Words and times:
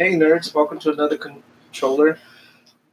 Hey 0.00 0.14
nerds, 0.14 0.54
welcome 0.54 0.78
to 0.78 0.92
another 0.92 1.18
controller 1.18 2.18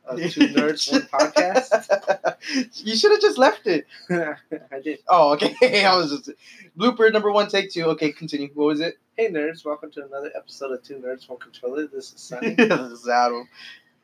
of 0.05 0.19
Two 0.29 0.41
Nerds 0.49 0.91
One 0.91 1.03
Podcast. 1.03 2.35
you 2.85 2.97
should 2.97 3.11
have 3.11 3.21
just 3.21 3.37
left 3.37 3.65
it. 3.65 3.87
I 4.09 4.35
did. 4.83 4.99
Oh, 5.07 5.31
okay. 5.35 5.85
I 5.85 5.95
was 5.95 6.09
just 6.11 6.31
blooper 6.77 7.09
number 7.13 7.31
one, 7.31 7.47
take 7.47 7.71
two. 7.71 7.85
Okay, 7.85 8.11
continue. 8.11 8.49
What 8.55 8.65
was 8.65 8.81
it? 8.81 8.97
Hey 9.15 9.29
nerds, 9.31 9.63
welcome 9.63 9.89
to 9.91 10.05
another 10.05 10.31
episode 10.35 10.73
of 10.73 10.83
Two 10.83 10.95
Nerds 10.95 11.29
One 11.29 11.39
Controller. 11.39 11.87
This 11.87 12.11
is 12.13 12.19
Sunny. 12.19 12.55
this 12.55 12.91
is 12.91 13.07
Adam. 13.07 13.47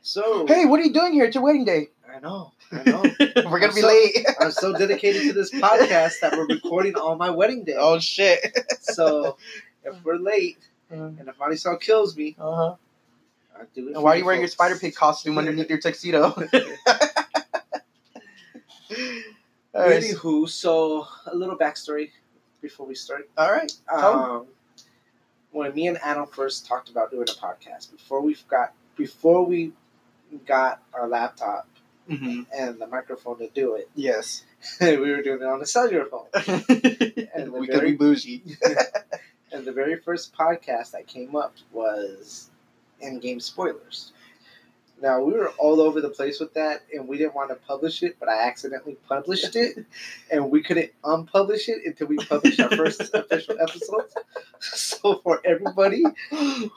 So 0.01 0.47
Hey, 0.47 0.63
what 0.65 0.79
are 0.79 0.83
you 0.83 0.93
doing 0.93 1.11
here? 1.11 1.25
It's 1.25 1.35
your 1.35 1.43
wedding 1.43 1.65
day. 1.65 1.89
I 2.09 2.21
know, 2.21 2.53
I 2.71 2.83
know. 2.89 3.03
We're 3.19 3.59
gonna 3.59 3.67
I'm 3.67 3.75
be 3.75 3.81
so- 3.81 3.87
late. 3.89 4.25
I'm 4.39 4.51
so 4.51 4.71
dedicated 4.77 5.23
to 5.23 5.33
this 5.33 5.51
podcast 5.51 6.21
that 6.21 6.31
we're 6.37 6.47
recording 6.47 6.95
on 6.95 7.17
my 7.17 7.31
wedding 7.31 7.65
day. 7.65 7.75
oh 7.77 7.99
shit. 7.99 8.39
So 8.79 9.35
if 9.83 10.01
we're 10.05 10.15
late 10.15 10.59
and 10.89 11.19
if 11.27 11.37
Marisol 11.37 11.81
kills 11.81 12.15
me, 12.15 12.35
Uh-huh. 12.39 12.75
And 13.75 14.01
why 14.03 14.13
are 14.13 14.17
you 14.17 14.25
wearing 14.25 14.41
your. 14.41 14.47
Spider 14.49 14.75
Pig 14.77 14.95
costume 14.95 15.37
underneath 15.37 15.69
your 15.69 15.79
tuxedo? 15.79 16.23
All 19.75 19.81
right. 19.81 20.03
Anywho, 20.03 20.47
so 20.47 21.07
a 21.25 21.35
little 21.35 21.57
backstory 21.57 22.11
before 22.61 22.85
we 22.85 22.95
start. 22.95 23.29
All 23.37 23.51
right. 23.51 23.71
Um, 23.91 24.45
when 25.51 25.73
me 25.73 25.87
and 25.87 25.97
Adam 26.03 26.27
first 26.27 26.65
talked 26.67 26.89
about 26.89 27.09
doing 27.11 27.23
a 27.27 27.33
podcast, 27.33 27.91
before 27.91 28.21
we 28.21 28.37
got 28.47 28.73
before 28.95 29.45
we 29.45 29.71
got 30.45 30.81
our 30.93 31.07
laptop 31.07 31.67
hmm 32.07 32.41
and 32.55 32.79
the 32.79 32.87
microphone 32.87 33.37
to 33.39 33.47
do 33.49 33.75
it, 33.75 33.89
Yes. 33.95 34.43
we 34.81 34.97
were 34.97 35.21
doing 35.21 35.41
it 35.41 35.45
on 35.45 35.61
a 35.61 35.65
cellular 35.65 36.05
phone. 36.05 36.27
and 37.33 37.51
we 37.51 37.67
could 37.67 37.75
very- 37.77 37.91
be 37.91 37.97
bougie. 37.97 38.43
And 39.51 39.65
the 39.65 39.71
very 39.71 39.97
first 39.99 40.33
podcast 40.35 40.91
that 40.91 41.05
came 41.07 41.35
up 41.35 41.55
was 41.71 42.49
in-game 43.03 43.39
spoilers. 43.39 44.11
Now 45.01 45.21
we 45.21 45.33
were 45.33 45.49
all 45.57 45.81
over 45.81 45.99
the 45.99 46.09
place 46.09 46.39
with 46.39 46.53
that, 46.53 46.83
and 46.93 47.07
we 47.09 47.17
didn't 47.17 47.35
want 47.35 47.49
to 47.49 47.55
publish 47.55 48.03
it, 48.03 48.15
but 48.19 48.29
I 48.29 48.47
accidentally 48.47 48.95
published 49.09 49.55
it, 49.55 49.85
and 50.31 50.49
we 50.49 50.63
couldn't 50.63 50.91
unpublish 51.03 51.67
it 51.67 51.81
until 51.85 52.07
we 52.07 52.17
published 52.17 52.59
our 52.61 52.69
first 52.69 53.01
official 53.13 53.59
episode. 53.59 54.05
So 54.59 55.19
for 55.23 55.41
everybody 55.43 56.03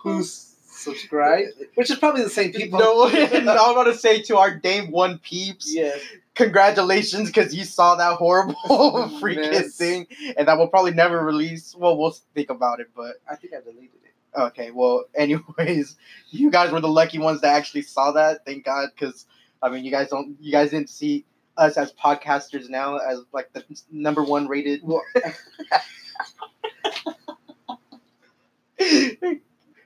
who's 0.02 0.56
subscribed, 0.76 1.52
which 1.74 1.90
is 1.90 1.98
probably 1.98 2.22
the 2.22 2.30
same 2.30 2.52
people. 2.52 2.78
No, 2.78 3.08
no, 3.08 3.56
I'm 3.56 3.72
about 3.72 3.84
to 3.84 3.94
say 3.94 4.22
to 4.22 4.38
our 4.38 4.54
day 4.54 4.86
one 4.86 5.18
peeps, 5.18 5.72
yeah, 5.74 5.92
congratulations 6.34 7.28
because 7.28 7.54
you 7.54 7.64
saw 7.64 7.96
that 7.96 8.16
horrible 8.16 8.54
freaking 9.20 9.72
thing, 9.72 10.06
and 10.36 10.48
that 10.48 10.58
will 10.58 10.68
probably 10.68 10.92
never 10.92 11.24
release. 11.24 11.74
Well, 11.76 11.96
we'll 11.96 12.16
think 12.34 12.50
about 12.50 12.80
it, 12.80 12.88
but 12.94 13.16
I 13.30 13.36
think 13.36 13.54
I 13.54 13.60
deleted 13.60 14.00
it. 14.04 14.05
Okay. 14.36 14.70
Well, 14.70 15.04
anyways, 15.14 15.96
you 16.30 16.50
guys 16.50 16.72
were 16.72 16.80
the 16.80 16.88
lucky 16.88 17.18
ones 17.18 17.40
that 17.42 17.54
actually 17.54 17.82
saw 17.82 18.12
that. 18.12 18.44
Thank 18.44 18.64
God, 18.64 18.88
because 18.94 19.26
I 19.62 19.68
mean, 19.70 19.84
you 19.84 19.90
guys 19.90 20.08
don't, 20.08 20.36
you 20.40 20.52
guys 20.52 20.70
didn't 20.70 20.90
see 20.90 21.24
us 21.56 21.76
as 21.76 21.92
podcasters 21.92 22.68
now 22.68 22.98
as 22.98 23.22
like 23.32 23.52
the 23.52 23.64
number 23.90 24.22
one 24.22 24.46
rated. 24.48 24.80
Well, 24.82 25.02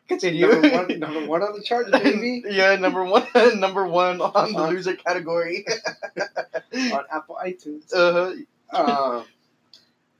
Continue. 0.08 0.48
number 0.48 0.70
one, 0.70 0.98
number 0.98 1.26
one 1.26 1.42
on 1.42 1.52
the 1.52 1.62
chart, 1.62 1.90
baby, 1.92 2.42
yeah, 2.48 2.74
number 2.74 3.04
one, 3.04 3.26
number 3.60 3.86
one 3.86 4.20
on 4.20 4.52
the 4.52 4.66
loser 4.66 4.96
category. 4.96 5.64
on 6.74 7.04
Apple 7.12 7.38
iTunes. 7.44 7.94
uh, 7.94 8.32
um, 8.72 9.24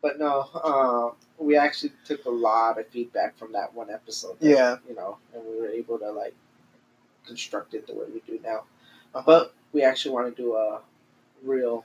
but 0.00 0.18
no, 0.18 0.48
um, 0.64 1.12
we 1.41 1.56
actually 1.56 1.92
took 2.05 2.24
a 2.27 2.30
lot 2.30 2.78
of 2.78 2.86
feedback 2.88 3.36
from 3.38 3.52
that 3.52 3.74
one 3.74 3.91
episode. 3.91 4.38
that, 4.41 4.46
Yeah. 4.48 4.77
you 4.88 4.94
know, 4.94 5.16
and 5.34 5.42
we 5.44 5.58
were 5.60 5.69
able 5.69 5.98
to 5.98 6.10
like 6.12 6.34
construct 7.27 7.74
it 7.74 7.86
the 7.86 7.94
way 7.94 8.05
we 8.12 8.20
do 8.27 8.38
now. 8.44 8.64
Uh-huh. 9.14 9.22
But 9.27 9.55
we 9.72 9.82
actually 9.82 10.14
want 10.14 10.36
to 10.36 10.42
do 10.42 10.55
a 10.55 10.80
real, 11.42 11.84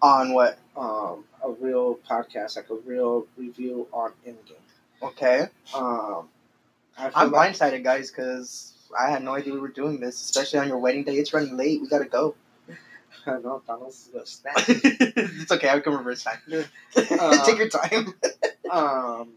on 0.00 0.32
what? 0.32 0.58
um, 0.76 1.24
a 1.44 1.50
real 1.50 1.96
podcast, 2.08 2.56
like 2.56 2.70
a 2.70 2.74
real 2.86 3.26
review 3.36 3.86
on 3.92 4.12
Endgame. 4.26 4.62
Okay. 5.02 5.48
Um, 5.74 6.28
I'm 6.96 7.32
like- 7.32 7.54
blindsided, 7.54 7.82
guys, 7.82 8.10
because 8.10 8.74
I 8.98 9.10
had 9.10 9.22
no 9.24 9.34
idea 9.34 9.52
we 9.54 9.60
were 9.60 9.68
doing 9.68 9.98
this, 10.00 10.20
especially 10.22 10.58
on 10.60 10.68
your 10.68 10.78
wedding 10.78 11.04
day. 11.04 11.16
It's 11.16 11.32
running 11.34 11.56
late. 11.56 11.80
We 11.80 11.88
gotta 11.88 12.04
go. 12.06 12.34
I 13.26 13.32
know 13.32 13.62
Thanos 13.68 13.88
is 13.88 14.10
gonna 14.12 14.26
snap. 14.26 14.54
it's 14.68 15.52
okay. 15.52 15.68
I 15.68 15.80
can 15.80 15.94
reverse 15.96 16.24
time. 16.24 16.38
Uh, 17.18 17.44
Take 17.46 17.58
your 17.58 17.68
time. 17.68 18.14
um, 18.70 19.28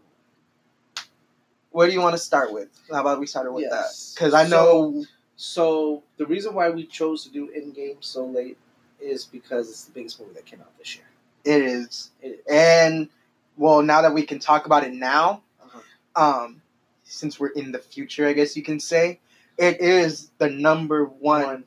What 1.70 1.86
do 1.86 1.92
you 1.92 2.00
want 2.00 2.14
to 2.14 2.22
start 2.22 2.52
with? 2.52 2.68
How 2.90 3.00
about 3.00 3.18
we 3.20 3.26
start 3.26 3.52
with 3.52 3.62
Yes. 3.62 4.14
that? 4.14 4.20
Because 4.20 4.34
I 4.34 4.46
know. 4.48 5.04
So 5.36 6.02
the 6.16 6.26
reason 6.26 6.54
why 6.54 6.70
we 6.70 6.84
chose 6.86 7.24
to 7.24 7.30
do 7.30 7.48
Endgame 7.48 7.96
so 8.00 8.24
late 8.24 8.56
is 9.00 9.24
because 9.24 9.68
it's 9.68 9.84
the 9.84 9.92
biggest 9.92 10.20
movie 10.20 10.34
that 10.34 10.46
came 10.46 10.60
out 10.60 10.76
this 10.78 10.94
year. 10.96 11.04
it 11.44 11.62
is, 11.62 12.10
It 12.22 12.28
is. 12.28 12.40
and 12.48 13.08
well, 13.56 13.82
now 13.82 14.02
that 14.02 14.14
we 14.14 14.22
can 14.24 14.38
talk 14.38 14.66
about 14.66 14.84
it 14.84 14.94
now, 14.94 15.42
Uh-huh. 15.60 16.44
um, 16.44 16.62
since 17.04 17.38
we're 17.40 17.48
in 17.48 17.72
the 17.72 17.78
future, 17.80 18.26
I 18.26 18.32
guess 18.32 18.56
you 18.56 18.62
can 18.62 18.78
say, 18.80 19.20
it 19.58 19.80
is 19.80 20.30
the 20.38 20.48
number 20.48 21.04
one 21.04 21.42
One 21.44 21.64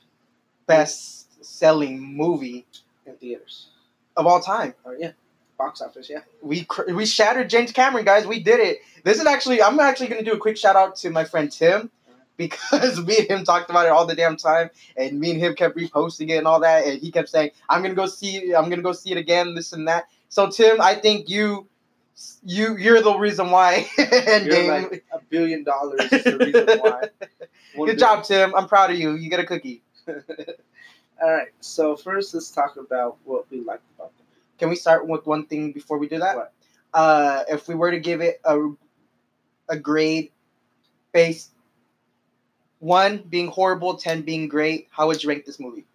best 0.67 1.16
selling 1.41 2.01
movie 2.01 2.65
in 3.05 3.15
theaters. 3.15 3.67
of 4.15 4.25
all 4.27 4.39
time. 4.39 4.73
Oh 4.85 4.95
yeah, 4.97 5.11
box 5.57 5.81
office. 5.81 6.09
Yeah. 6.09 6.19
we 6.41 6.65
cr- 6.65 6.91
we 6.93 7.05
shattered 7.05 7.49
James 7.49 7.71
Cameron, 7.71 8.05
guys. 8.05 8.25
We 8.27 8.41
did 8.41 8.59
it. 8.59 8.79
This 9.03 9.19
is 9.19 9.25
actually 9.25 9.61
I'm 9.61 9.79
actually 9.79 10.07
gonna 10.07 10.23
do 10.23 10.33
a 10.33 10.37
quick 10.37 10.57
shout 10.57 10.75
out 10.75 10.95
to 10.97 11.09
my 11.09 11.23
friend 11.23 11.51
Tim 11.51 11.91
because 12.35 12.99
me 13.05 13.17
and 13.19 13.27
him 13.29 13.43
talked 13.45 13.69
about 13.69 13.85
it 13.85 13.91
all 13.91 14.05
the 14.05 14.15
damn 14.15 14.37
time, 14.37 14.69
and 14.95 15.19
me 15.19 15.31
and 15.31 15.39
him 15.39 15.55
kept 15.55 15.77
reposting 15.77 16.29
it 16.29 16.37
and 16.37 16.47
all 16.47 16.59
that, 16.61 16.85
and 16.85 16.99
he 17.01 17.11
kept 17.11 17.29
saying 17.29 17.51
I'm 17.69 17.81
gonna 17.81 17.95
go 17.95 18.05
see 18.07 18.53
I'm 18.53 18.69
gonna 18.69 18.81
go 18.81 18.93
see 18.93 19.11
it 19.11 19.17
again, 19.17 19.55
this 19.55 19.73
and 19.73 19.87
that. 19.87 20.05
So 20.29 20.49
Tim, 20.49 20.81
I 20.81 20.95
think 20.95 21.29
you 21.29 21.67
you 22.43 22.75
you're 22.77 23.01
the 23.01 23.15
reason 23.17 23.51
why. 23.51 23.87
You're 23.97 24.07
Endgame. 24.07 24.67
like 24.91 25.05
a 25.13 25.19
billion 25.29 25.63
dollars 25.63 26.01
is 26.11 26.23
the 26.23 26.37
reason 26.37 26.79
why. 26.79 27.03
One 27.75 27.87
Good 27.89 27.99
job, 27.99 28.23
Tim. 28.23 28.55
I'm 28.55 28.67
proud 28.67 28.89
of 28.89 28.97
you. 28.97 29.13
You 29.13 29.29
get 29.29 29.39
a 29.39 29.45
cookie. 29.45 29.83
All 31.21 31.31
right. 31.31 31.49
So 31.61 31.95
first, 31.95 32.33
let's 32.33 32.51
talk 32.51 32.77
about 32.77 33.17
what 33.23 33.49
we 33.49 33.61
liked 33.61 33.83
about 33.95 34.15
them. 34.17 34.25
Can 34.59 34.69
we 34.69 34.75
start 34.75 35.07
with 35.07 35.25
one 35.25 35.45
thing 35.45 35.71
before 35.71 35.97
we 35.97 36.07
do 36.07 36.19
that? 36.19 36.35
What? 36.35 36.53
Uh, 36.93 37.43
if 37.49 37.67
we 37.67 37.75
were 37.75 37.91
to 37.91 37.99
give 37.99 38.21
it 38.21 38.39
a 38.43 38.69
a 39.69 39.77
grade 39.77 40.31
based 41.11 41.51
one 42.79 43.23
being 43.29 43.47
horrible, 43.47 43.97
ten 43.97 44.21
being 44.21 44.47
great, 44.47 44.87
how 44.91 45.07
would 45.07 45.21
you 45.21 45.29
rank 45.29 45.45
this 45.45 45.59
movie? 45.59 45.85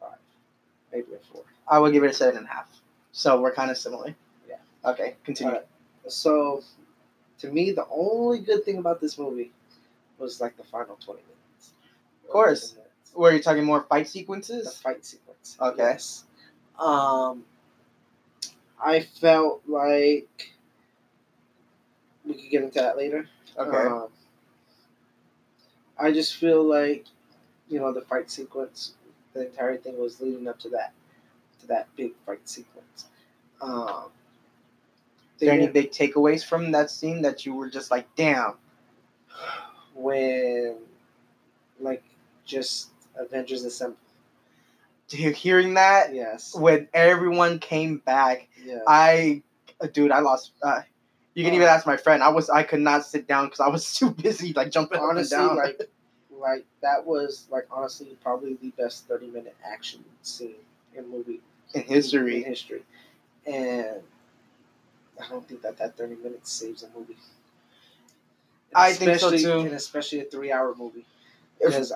Five, 0.00 0.18
maybe 0.92 1.06
a 1.14 1.32
four. 1.32 1.42
I 1.68 1.78
would 1.78 1.92
give 1.92 2.04
it 2.04 2.10
a 2.10 2.14
seven 2.14 2.38
and 2.38 2.46
a 2.46 2.50
half. 2.50 2.68
So 3.12 3.40
we're 3.40 3.54
kind 3.54 3.70
of 3.70 3.78
similar. 3.78 4.14
Yeah. 4.48 4.56
Okay, 4.84 5.14
continue. 5.24 5.52
Alright. 5.52 5.66
So, 6.08 6.62
to 7.38 7.50
me, 7.50 7.72
the 7.72 7.86
only 7.90 8.40
good 8.40 8.64
thing 8.64 8.78
about 8.78 9.00
this 9.00 9.18
movie 9.18 9.52
was 10.18 10.40
like 10.40 10.56
the 10.56 10.64
final 10.64 10.96
twenty 10.96 11.22
minutes. 11.22 11.70
Of 12.24 12.30
course. 12.30 12.76
11 13.16 13.18
minutes. 13.18 13.18
Were 13.18 13.32
you 13.32 13.42
talking 13.42 13.64
more 13.64 13.82
fight 13.82 14.04
the 14.04 14.10
sequences? 14.10 14.78
fight 14.78 15.04
sequence. 15.04 15.56
Okay. 15.60 15.82
Yes. 15.82 16.24
Um, 16.78 17.44
I 18.84 19.00
felt 19.00 19.62
like 19.66 20.52
we 22.24 22.34
could 22.34 22.50
get 22.50 22.62
into 22.62 22.80
that 22.80 22.96
later. 22.96 23.28
Okay. 23.58 23.76
Um, 23.76 24.08
I 25.98 26.12
just 26.12 26.36
feel 26.36 26.62
like, 26.62 27.06
you 27.68 27.80
know, 27.80 27.92
the 27.92 28.02
fight 28.02 28.30
sequence, 28.30 28.94
the 29.32 29.46
entire 29.46 29.76
thing 29.76 29.98
was 29.98 30.20
leading 30.20 30.46
up 30.46 30.58
to 30.60 30.68
that, 30.70 30.92
to 31.60 31.66
that 31.68 31.88
big 31.96 32.12
fight 32.26 32.46
sequence. 32.46 33.06
Um, 33.62 34.10
Is 35.36 35.40
there 35.40 35.52
any 35.52 35.68
big 35.68 35.90
takeaways 35.90 36.44
from 36.44 36.72
that 36.72 36.90
scene 36.90 37.22
that 37.22 37.46
you 37.46 37.54
were 37.54 37.70
just 37.70 37.90
like, 37.90 38.06
damn? 38.14 38.54
when, 39.94 40.76
like, 41.80 42.04
just 42.44 42.90
Avengers 43.16 43.64
Assemble. 43.64 43.96
Dude, 45.08 45.34
hearing 45.36 45.74
that 45.74 46.12
Yes. 46.14 46.54
when 46.54 46.88
everyone 46.92 47.58
came 47.60 47.98
back, 47.98 48.48
Yeah. 48.64 48.80
I, 48.86 49.42
uh, 49.80 49.86
dude, 49.86 50.10
I 50.10 50.18
lost. 50.20 50.52
Uh, 50.62 50.82
you 51.34 51.44
can 51.44 51.52
Uh, 51.52 51.56
even 51.56 51.68
ask 51.68 51.86
my 51.86 51.96
friend. 51.96 52.22
I 52.22 52.28
was, 52.30 52.50
I 52.50 52.62
could 52.64 52.80
not 52.80 53.04
sit 53.06 53.26
down 53.28 53.46
because 53.46 53.60
I 53.60 53.68
was 53.68 53.94
too 53.98 54.10
busy, 54.10 54.52
like 54.52 54.70
jumping 54.70 55.00
honestly, 55.00 55.36
up 55.36 55.50
and 55.50 55.56
down. 55.58 55.64
like, 55.64 55.90
like 56.38 56.66
that 56.82 57.06
was 57.06 57.46
like 57.50 57.66
honestly 57.70 58.16
probably 58.22 58.54
the 58.54 58.70
best 58.70 59.06
thirty 59.06 59.26
minute 59.28 59.56
action 59.64 60.04
scene 60.22 60.56
in 60.94 61.08
movie 61.08 61.40
in 61.74 61.82
in 61.82 61.86
history. 61.86 62.42
history, 62.42 62.82
and 63.46 64.02
I 65.22 65.28
don't 65.28 65.46
think 65.48 65.62
that 65.62 65.78
that 65.78 65.96
thirty 65.96 66.16
minutes 66.16 66.50
saves 66.52 66.82
a 66.82 66.88
movie. 66.96 67.16
And 68.72 68.74
I 68.74 68.92
think 68.92 69.18
so, 69.18 69.28
especially- 69.28 69.42
too. 69.44 69.60
and 69.60 69.72
especially 69.74 70.20
a 70.20 70.24
three 70.24 70.50
hour 70.52 70.74
movie 70.74 71.06
If- 71.60 71.68
because 71.68 71.92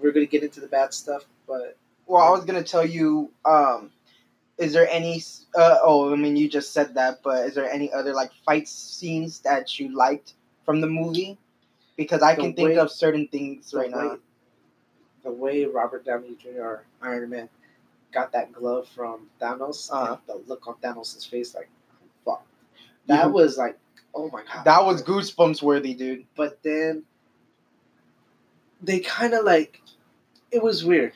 we're 0.00 0.12
gonna 0.12 0.26
get 0.26 0.42
into 0.42 0.60
the 0.60 0.66
bad 0.68 0.94
stuff, 0.94 1.24
but 1.46 1.76
Well, 2.06 2.22
I 2.22 2.30
was 2.30 2.44
gonna 2.44 2.62
tell 2.64 2.84
you. 2.86 3.30
Um, 3.44 3.90
is 4.58 4.72
there 4.72 4.88
any? 4.88 5.22
Uh, 5.54 5.78
oh, 5.82 6.12
I 6.12 6.16
mean, 6.16 6.36
you 6.36 6.48
just 6.48 6.72
said 6.72 6.94
that, 6.94 7.22
but 7.22 7.46
is 7.46 7.54
there 7.54 7.70
any 7.70 7.92
other 7.92 8.12
like 8.14 8.32
fight 8.46 8.68
scenes 8.68 9.40
that 9.40 9.78
you 9.78 9.94
liked 9.94 10.34
from 10.64 10.80
the 10.80 10.86
movie? 10.86 11.38
because 11.96 12.22
I 12.22 12.34
The 12.34 12.42
can 12.42 12.54
think 12.54 12.78
of 12.78 12.90
certain 12.90 13.28
things 13.28 13.74
right 13.74 13.92
way, 13.92 14.02
now. 14.02 14.18
The 15.24 15.30
way 15.30 15.64
Robert 15.66 16.04
Downey 16.04 16.36
Jr. 16.42 16.76
Iron 17.02 17.28
Man 17.30 17.48
got 18.12 18.32
that 18.32 18.52
glove 18.52 18.88
from 18.88 19.28
Thanos, 19.40 19.90
Uh-huh. 19.92 20.16
the 20.26 20.36
look 20.46 20.66
on 20.66 20.74
Thanos' 20.76 21.28
face, 21.28 21.54
like, 21.54 21.68
fuck. 22.24 22.44
That 23.06 23.30
was 23.32 23.58
like, 23.58 23.78
oh 24.14 24.30
my 24.32 24.42
god. 24.42 24.64
That 24.64 24.84
was 24.84 25.02
goosebumps 25.02 25.62
worthy, 25.62 25.94
dude. 25.94 26.24
But 26.34 26.62
then 26.62 27.04
they 28.82 29.00
kind 29.00 29.34
of 29.34 29.44
like, 29.44 29.80
it 30.50 30.62
was 30.62 30.84
weird 30.84 31.14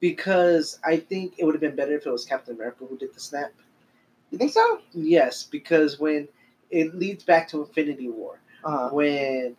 because 0.00 0.78
I 0.84 0.98
think 0.98 1.34
it 1.38 1.44
would 1.44 1.54
have 1.54 1.60
been 1.60 1.76
better 1.76 1.96
if 1.96 2.06
it 2.06 2.10
was 2.10 2.24
Captain 2.24 2.54
America 2.56 2.84
who 2.86 2.98
did 2.98 3.14
the 3.14 3.20
snap. 3.20 3.52
You 4.30 4.38
think 4.38 4.52
so? 4.52 4.80
Yes, 4.92 5.44
because 5.44 5.98
when 6.00 6.28
it 6.70 6.94
leads 6.94 7.24
back 7.24 7.48
to 7.50 7.62
Infinity 7.62 8.08
War, 8.10 8.40
Uh, 8.64 8.90
when 8.90 9.56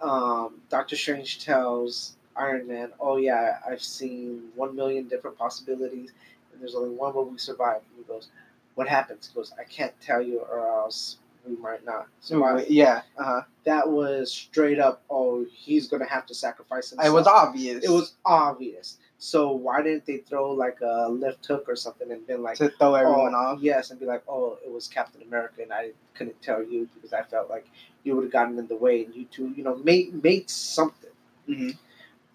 um, 0.00 0.60
Doctor 0.70 0.96
Strange 0.96 1.44
tells 1.44 2.16
Iron 2.36 2.66
Man, 2.68 2.92
"Oh 3.00 3.16
yeah, 3.16 3.58
I've 3.68 3.82
seen 3.82 4.50
one 4.54 4.76
million 4.76 5.08
different 5.08 5.38
possibilities, 5.38 6.12
and 6.52 6.60
there's 6.60 6.74
only 6.74 6.94
one 6.94 7.14
where 7.14 7.24
we 7.24 7.38
survive." 7.38 7.82
And 7.88 7.98
he 7.98 8.04
goes, 8.04 8.28
"What 8.74 8.88
happens?" 8.88 9.28
He 9.28 9.34
goes, 9.34 9.52
"I 9.58 9.64
can't 9.64 9.94
tell 10.00 10.22
you, 10.22 10.40
or 10.40 10.58
else 10.68 11.18
we 11.46 11.56
might 11.56 11.84
not 11.84 12.08
survive." 12.20 12.68
yeah. 12.68 13.02
Uh-huh. 13.18 13.42
That 13.64 13.88
was 13.88 14.32
straight 14.32 14.78
up. 14.78 15.02
Oh, 15.10 15.46
he's 15.50 15.88
gonna 15.88 16.08
have 16.08 16.26
to 16.26 16.34
sacrifice 16.34 16.90
himself. 16.90 17.08
It 17.08 17.12
was 17.12 17.26
obvious. 17.26 17.84
It 17.84 17.90
was 17.90 18.14
obvious. 18.24 18.98
So 19.18 19.52
why 19.52 19.80
didn't 19.80 20.04
they 20.04 20.18
throw 20.18 20.50
like 20.50 20.80
a 20.82 21.08
left 21.08 21.46
hook 21.46 21.64
or 21.66 21.76
something 21.76 22.10
and 22.10 22.26
been 22.26 22.42
like, 22.42 22.58
to 22.58 22.68
throw 22.68 22.94
everyone 22.94 23.34
oh, 23.34 23.38
off. 23.38 23.58
Yes, 23.62 23.90
and 23.90 23.98
be 23.98 24.04
like, 24.04 24.22
oh, 24.28 24.58
it 24.62 24.70
was 24.70 24.86
Captain 24.86 25.22
America, 25.22 25.62
and 25.62 25.72
I 25.72 25.92
couldn't 26.14 26.40
tell 26.42 26.62
you 26.62 26.88
because 26.94 27.14
I 27.14 27.22
felt 27.22 27.48
like 27.48 27.66
you 28.02 28.14
would 28.14 28.24
have 28.24 28.32
gotten 28.32 28.58
in 28.58 28.66
the 28.66 28.76
way, 28.76 29.04
and 29.04 29.14
you 29.14 29.24
two, 29.26 29.54
you 29.56 29.64
know, 29.64 29.76
made 29.76 30.22
made 30.22 30.50
something. 30.50 31.10
hmm 31.46 31.70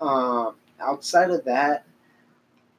Um, 0.01 0.55
outside 0.79 1.29
of 1.29 1.45
that, 1.45 1.85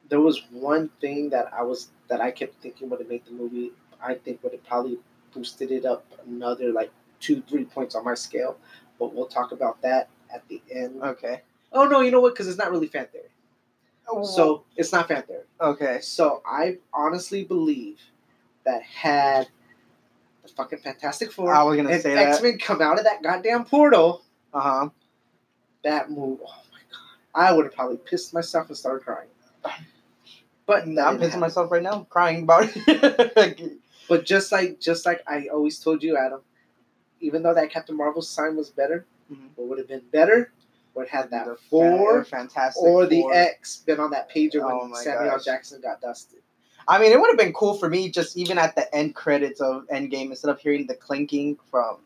there 0.09 0.19
was 0.19 0.43
one 0.51 0.89
thing 0.99 1.29
that 1.29 1.53
I 1.53 1.63
was 1.63 1.87
that 2.09 2.19
I 2.19 2.31
kept 2.31 2.61
thinking 2.61 2.89
would 2.89 2.99
have 2.99 3.09
made 3.09 3.23
the 3.25 3.31
movie. 3.31 3.71
I 4.03 4.15
think 4.15 4.43
would 4.43 4.51
have 4.51 4.65
probably 4.65 4.99
boosted 5.33 5.71
it 5.71 5.85
up 5.85 6.05
another 6.27 6.71
like 6.71 6.91
two, 7.19 7.41
three 7.47 7.65
points 7.65 7.95
on 7.95 8.03
my 8.03 8.13
scale. 8.15 8.57
But 8.99 9.13
we'll 9.13 9.25
talk 9.27 9.51
about 9.51 9.81
that 9.81 10.09
at 10.33 10.47
the 10.47 10.61
end. 10.71 11.01
Okay. 11.01 11.41
Oh 11.73 11.85
no, 11.85 12.01
you 12.01 12.11
know 12.11 12.19
what? 12.21 12.33
Because 12.33 12.47
it's 12.47 12.57
not 12.57 12.71
really 12.71 12.87
fan 12.87 13.07
theory. 13.11 13.25
So 14.25 14.65
it's 14.75 14.91
not 14.91 15.07
fan 15.07 15.23
theory. 15.23 15.43
okay. 15.61 15.99
So 16.01 16.41
I 16.45 16.77
honestly 16.93 17.43
believe 17.45 17.99
that 18.65 18.81
had 18.83 19.47
the 20.43 20.49
fucking 20.49 20.79
Fantastic 20.79 21.31
Four 21.31 21.53
I 21.53 21.63
was 21.63 21.77
gonna 21.77 21.89
and 21.89 22.01
say. 22.01 22.13
X 22.15 22.41
Men 22.41 22.57
come 22.59 22.81
out 22.81 22.97
of 22.99 23.05
that 23.05 23.23
goddamn 23.23 23.63
portal, 23.65 24.21
Uh 24.53 24.59
huh. 24.59 24.89
that 25.83 26.11
move, 26.11 26.39
oh 26.43 26.61
my 26.71 26.79
god, 26.91 27.47
I 27.49 27.53
would 27.53 27.65
have 27.65 27.73
probably 27.73 27.97
pissed 27.97 28.33
myself 28.33 28.67
and 28.67 28.77
started 28.77 29.03
crying. 29.05 29.29
But 30.67 30.83
I'm 30.83 30.95
pissing 30.95 31.21
happen. 31.25 31.39
myself 31.39 31.71
right 31.71 31.81
now, 31.83 32.05
crying 32.09 32.43
about 32.43 32.69
it. 32.73 33.77
But 34.11 34.25
just 34.25 34.51
like 34.51 34.77
just 34.81 35.05
like 35.05 35.23
I 35.25 35.47
always 35.53 35.79
told 35.79 36.03
you, 36.03 36.17
Adam, 36.17 36.41
even 37.21 37.43
though 37.43 37.53
that 37.53 37.71
Captain 37.71 37.95
Marvel 37.95 38.21
sign 38.21 38.57
was 38.57 38.69
better, 38.69 39.05
Mhm. 39.31 39.47
what 39.55 39.69
would 39.69 39.77
have 39.77 39.87
been 39.87 40.03
better 40.11 40.51
would 40.93 41.07
have 41.07 41.21
had 41.21 41.31
that 41.31 41.45
The 41.45 41.55
four 41.69 42.25
fantastic 42.25 42.83
or 42.83 43.05
the 43.05 43.21
Four. 43.21 43.33
X 43.33 43.77
been 43.85 44.01
on 44.01 44.11
that 44.11 44.29
pager 44.29 44.55
when 44.65 44.73
Oh 44.73 44.87
my 44.89 45.01
Samuel 45.01 45.37
gosh. 45.37 45.45
Jackson 45.45 45.79
got 45.79 46.01
dusted. 46.01 46.41
I 46.89 46.99
mean, 46.99 47.13
it 47.13 47.21
would 47.21 47.29
have 47.29 47.37
been 47.37 47.53
cool 47.53 47.75
for 47.75 47.87
me 47.89 48.09
just 48.09 48.35
even 48.35 48.57
at 48.57 48.75
the 48.75 48.93
end 48.93 49.15
credits 49.15 49.61
of 49.61 49.87
Endgame 49.87 50.29
instead 50.31 50.49
of 50.51 50.59
hearing 50.59 50.87
the 50.87 50.95
clinking 50.95 51.57
from 51.69 51.99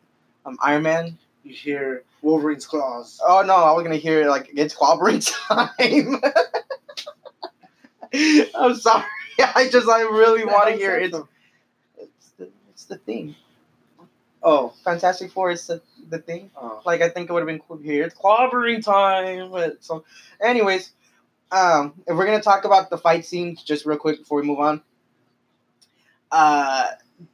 um, 0.44 0.56
Iron 0.62 0.84
Man. 0.84 1.18
You 1.42 1.54
hear 1.54 2.04
Wolverine's 2.22 2.66
claws. 2.68 3.20
Oh 3.26 3.42
no, 3.42 3.56
I 3.56 3.72
was 3.72 3.82
gonna 3.82 3.96
hear 3.96 4.28
like 4.28 4.48
it's 4.54 4.76
clobbering 4.76 5.26
time. 5.48 6.20
I'm 8.54 8.76
sorry. 8.76 9.04
I 9.56 9.68
just 9.68 9.88
I 9.88 10.02
really 10.02 10.44
want 10.44 10.68
to 10.68 10.76
hear 10.76 10.96
it. 10.96 11.12
It's, 11.12 11.18
the 12.86 12.96
thing. 12.96 13.34
Oh, 14.42 14.72
Fantastic 14.84 15.32
Four 15.32 15.50
is 15.50 15.66
the, 15.66 15.80
the 16.08 16.18
thing. 16.18 16.50
oh. 16.56 16.80
Like 16.84 17.00
I 17.00 17.08
think 17.08 17.28
it 17.28 17.32
would 17.32 17.40
have 17.40 17.48
been 17.48 17.58
cool 17.58 17.78
hear 17.78 18.04
it's 18.04 18.14
clobbering 18.14 18.84
time. 18.84 19.50
But 19.50 19.82
so, 19.84 20.04
anyways, 20.40 20.92
um, 21.50 21.94
if 22.06 22.16
we're 22.16 22.26
gonna 22.26 22.42
talk 22.42 22.64
about 22.64 22.90
the 22.90 22.98
fight 22.98 23.24
scenes, 23.24 23.62
just 23.62 23.86
real 23.86 23.98
quick 23.98 24.18
before 24.20 24.40
we 24.40 24.46
move 24.46 24.60
on. 24.60 24.82
Uh, 26.30 26.88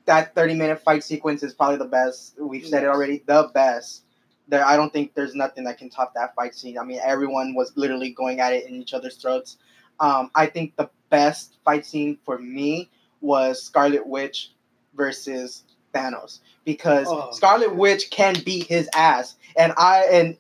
that 0.06 0.34
thirty 0.34 0.54
minute 0.54 0.80
fight 0.80 1.02
sequence 1.04 1.42
is 1.42 1.52
probably 1.52 1.76
the 1.76 1.84
best. 1.84 2.34
We've 2.38 2.66
said 2.66 2.84
it 2.84 2.88
already. 2.88 3.22
The 3.26 3.50
best. 3.52 4.04
There, 4.48 4.64
I 4.64 4.76
don't 4.76 4.92
think 4.92 5.14
there's 5.14 5.34
nothing 5.34 5.64
that 5.64 5.78
can 5.78 5.88
top 5.88 6.14
that 6.14 6.34
fight 6.34 6.54
scene. 6.54 6.78
I 6.78 6.84
mean, 6.84 7.00
everyone 7.02 7.54
was 7.54 7.72
literally 7.76 8.10
going 8.10 8.40
at 8.40 8.52
it 8.52 8.66
in 8.66 8.74
each 8.74 8.92
other's 8.92 9.16
throats. 9.16 9.56
Um, 10.00 10.30
I 10.34 10.46
think 10.46 10.76
the 10.76 10.90
best 11.10 11.58
fight 11.64 11.86
scene 11.86 12.18
for 12.24 12.38
me 12.38 12.90
was 13.20 13.62
Scarlet 13.62 14.06
Witch 14.06 14.52
versus 14.94 15.64
Thanos 15.94 16.40
because 16.64 17.06
Oh. 17.08 17.30
Scarlet 17.32 17.74
Witch 17.76 18.10
can 18.10 18.34
beat 18.44 18.66
his 18.66 18.88
ass, 18.94 19.36
and 19.56 19.72
I 19.76 20.04
and 20.10 20.36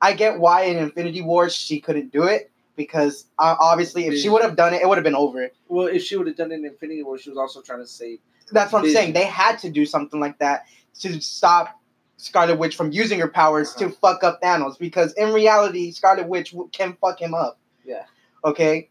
I 0.00 0.12
get 0.12 0.38
why 0.38 0.62
in 0.62 0.76
Infinity 0.76 1.22
War 1.22 1.48
she 1.50 1.80
couldn't 1.80 2.12
do 2.12 2.24
it 2.24 2.50
because 2.76 3.26
uh, 3.38 3.56
obviously 3.60 4.06
if 4.06 4.18
she 4.18 4.28
would 4.28 4.42
have 4.42 4.56
done 4.56 4.74
it, 4.74 4.82
it 4.82 4.88
would 4.88 4.98
have 4.98 5.04
been 5.04 5.14
over. 5.14 5.48
Well, 5.68 5.86
if 5.86 6.02
she 6.02 6.16
would 6.16 6.26
have 6.26 6.36
done 6.36 6.52
it 6.52 6.56
in 6.56 6.64
Infinity 6.64 7.02
War, 7.02 7.18
she 7.18 7.30
was 7.30 7.38
also 7.38 7.62
trying 7.62 7.80
to 7.80 7.86
save. 7.86 8.18
That's 8.52 8.72
what 8.72 8.84
I'm 8.84 8.90
saying. 8.90 9.14
They 9.14 9.24
had 9.24 9.58
to 9.60 9.70
do 9.70 9.86
something 9.86 10.20
like 10.20 10.38
that 10.38 10.66
to 11.00 11.20
stop 11.20 11.80
Scarlet 12.16 12.58
Witch 12.58 12.76
from 12.76 12.92
using 12.92 13.18
her 13.20 13.28
powers 13.28 13.74
to 13.74 13.88
fuck 13.90 14.22
up 14.22 14.40
Thanos 14.42 14.78
because 14.78 15.12
in 15.14 15.32
reality, 15.32 15.90
Scarlet 15.90 16.28
Witch 16.28 16.54
can 16.72 16.96
fuck 17.00 17.20
him 17.20 17.34
up. 17.34 17.58
Yeah. 17.84 18.04
Okay. 18.44 18.90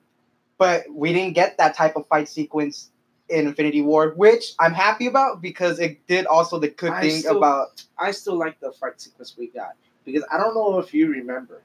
But 0.57 0.85
we 0.91 1.13
didn't 1.13 1.33
get 1.33 1.57
that 1.57 1.75
type 1.75 1.95
of 1.95 2.07
fight 2.07 2.27
sequence 2.29 2.89
in 3.29 3.47
Infinity 3.47 3.81
War, 3.81 4.09
which 4.15 4.53
I'm 4.59 4.73
happy 4.73 5.07
about 5.07 5.41
because 5.41 5.79
it 5.79 6.05
did 6.07 6.25
also 6.25 6.59
the 6.59 6.69
good 6.69 6.91
I 6.91 7.01
thing 7.01 7.19
still- 7.19 7.37
about. 7.37 7.83
I 7.97 8.11
still 8.11 8.35
like 8.37 8.59
the 8.59 8.71
fight 8.71 8.99
sequence 8.99 9.35
we 9.37 9.47
got 9.47 9.75
because 10.05 10.23
I 10.31 10.37
don't 10.37 10.53
know 10.55 10.79
if 10.79 10.93
you 10.93 11.07
remember, 11.09 11.61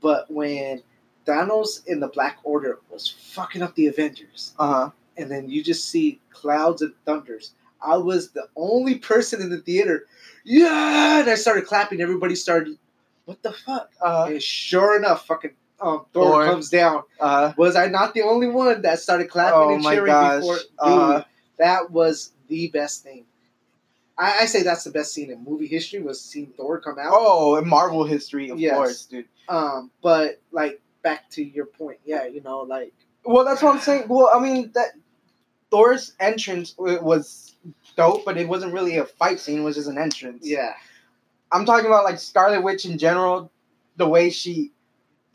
but 0.00 0.30
when 0.30 0.82
Thanos 1.26 1.86
in 1.86 2.00
the 2.00 2.08
Black 2.08 2.38
Order 2.44 2.78
was 2.90 3.08
fucking 3.08 3.62
up 3.62 3.74
the 3.74 3.86
Avengers, 3.86 4.54
Uh 4.58 4.66
huh. 4.72 4.90
and 5.16 5.30
then 5.30 5.48
you 5.48 5.62
just 5.62 5.88
see 5.88 6.20
clouds 6.30 6.82
and 6.82 6.92
thunders. 7.04 7.52
I 7.80 7.96
was 7.96 8.30
the 8.30 8.48
only 8.56 8.96
person 8.98 9.40
in 9.40 9.50
the 9.50 9.58
theater. 9.58 10.06
Yeah, 10.44 11.20
and 11.20 11.30
I 11.30 11.34
started 11.36 11.66
clapping. 11.66 12.00
Everybody 12.00 12.34
started. 12.34 12.78
What 13.24 13.42
the 13.42 13.52
fuck? 13.52 13.90
Uh 14.00 14.26
And 14.30 14.42
sure 14.42 14.96
enough, 14.96 15.26
fucking 15.26 15.52
um, 15.80 16.04
Thor, 16.12 16.32
Thor. 16.32 16.44
comes 16.44 16.70
down. 16.70 17.02
huh. 17.20 17.52
Was 17.56 17.76
I 17.76 17.86
not 17.86 18.14
the 18.14 18.22
only 18.22 18.48
one 18.48 18.82
that 18.82 18.98
started 19.00 19.28
clapping 19.30 19.70
Oh 19.70 19.74
and 19.74 19.82
my 19.82 19.94
cheering 19.94 20.06
gosh. 20.12 20.36
before? 20.40 20.56
Dude, 20.56 20.68
Uh, 20.78 21.24
that 21.58 21.90
was 21.90 22.32
the 22.48 22.68
best 22.68 23.02
thing. 23.02 23.24
I, 24.16 24.40
I 24.40 24.44
say 24.46 24.62
that's 24.62 24.84
the 24.84 24.90
best 24.90 25.12
scene 25.14 25.30
in 25.30 25.44
movie 25.44 25.66
history 25.68 26.00
was 26.02 26.20
seeing 26.20 26.48
Thor 26.56 26.80
come 26.80 26.98
out. 26.98 27.10
Oh, 27.12 27.56
in 27.56 27.68
Marvel 27.68 28.04
history, 28.04 28.50
of 28.50 28.58
Yes. 28.58 28.74
course, 28.74 29.04
dude. 29.06 29.26
Um, 29.48 29.90
but 30.02 30.40
like 30.50 30.80
back 31.02 31.30
to 31.30 31.44
your 31.44 31.66
point, 31.66 31.98
yeah, 32.04 32.26
you 32.26 32.40
know, 32.42 32.60
like 32.60 32.92
Well, 33.24 33.44
that's 33.44 33.62
what 33.62 33.74
I'm 33.74 33.80
saying. 33.80 34.08
Well, 34.08 34.30
I 34.34 34.40
mean 34.40 34.72
that 34.74 34.88
Thor's 35.70 36.14
entrance 36.18 36.74
was 36.78 37.54
dope, 37.96 38.24
but 38.24 38.36
it 38.36 38.48
wasn't 38.48 38.72
really 38.72 38.96
a 38.96 39.04
fight 39.04 39.38
scene. 39.38 39.60
It 39.60 39.64
was 39.64 39.76
just 39.76 39.88
an 39.88 39.98
entrance. 39.98 40.46
yeah, 40.48 40.72
I'm 41.52 41.64
talking 41.66 41.86
about 41.86 42.04
like 42.04 42.18
Scarlet 42.18 42.62
Witch 42.62 42.86
in 42.86 42.98
general. 42.98 43.50
The 43.96 44.08
way 44.08 44.30
she, 44.30 44.72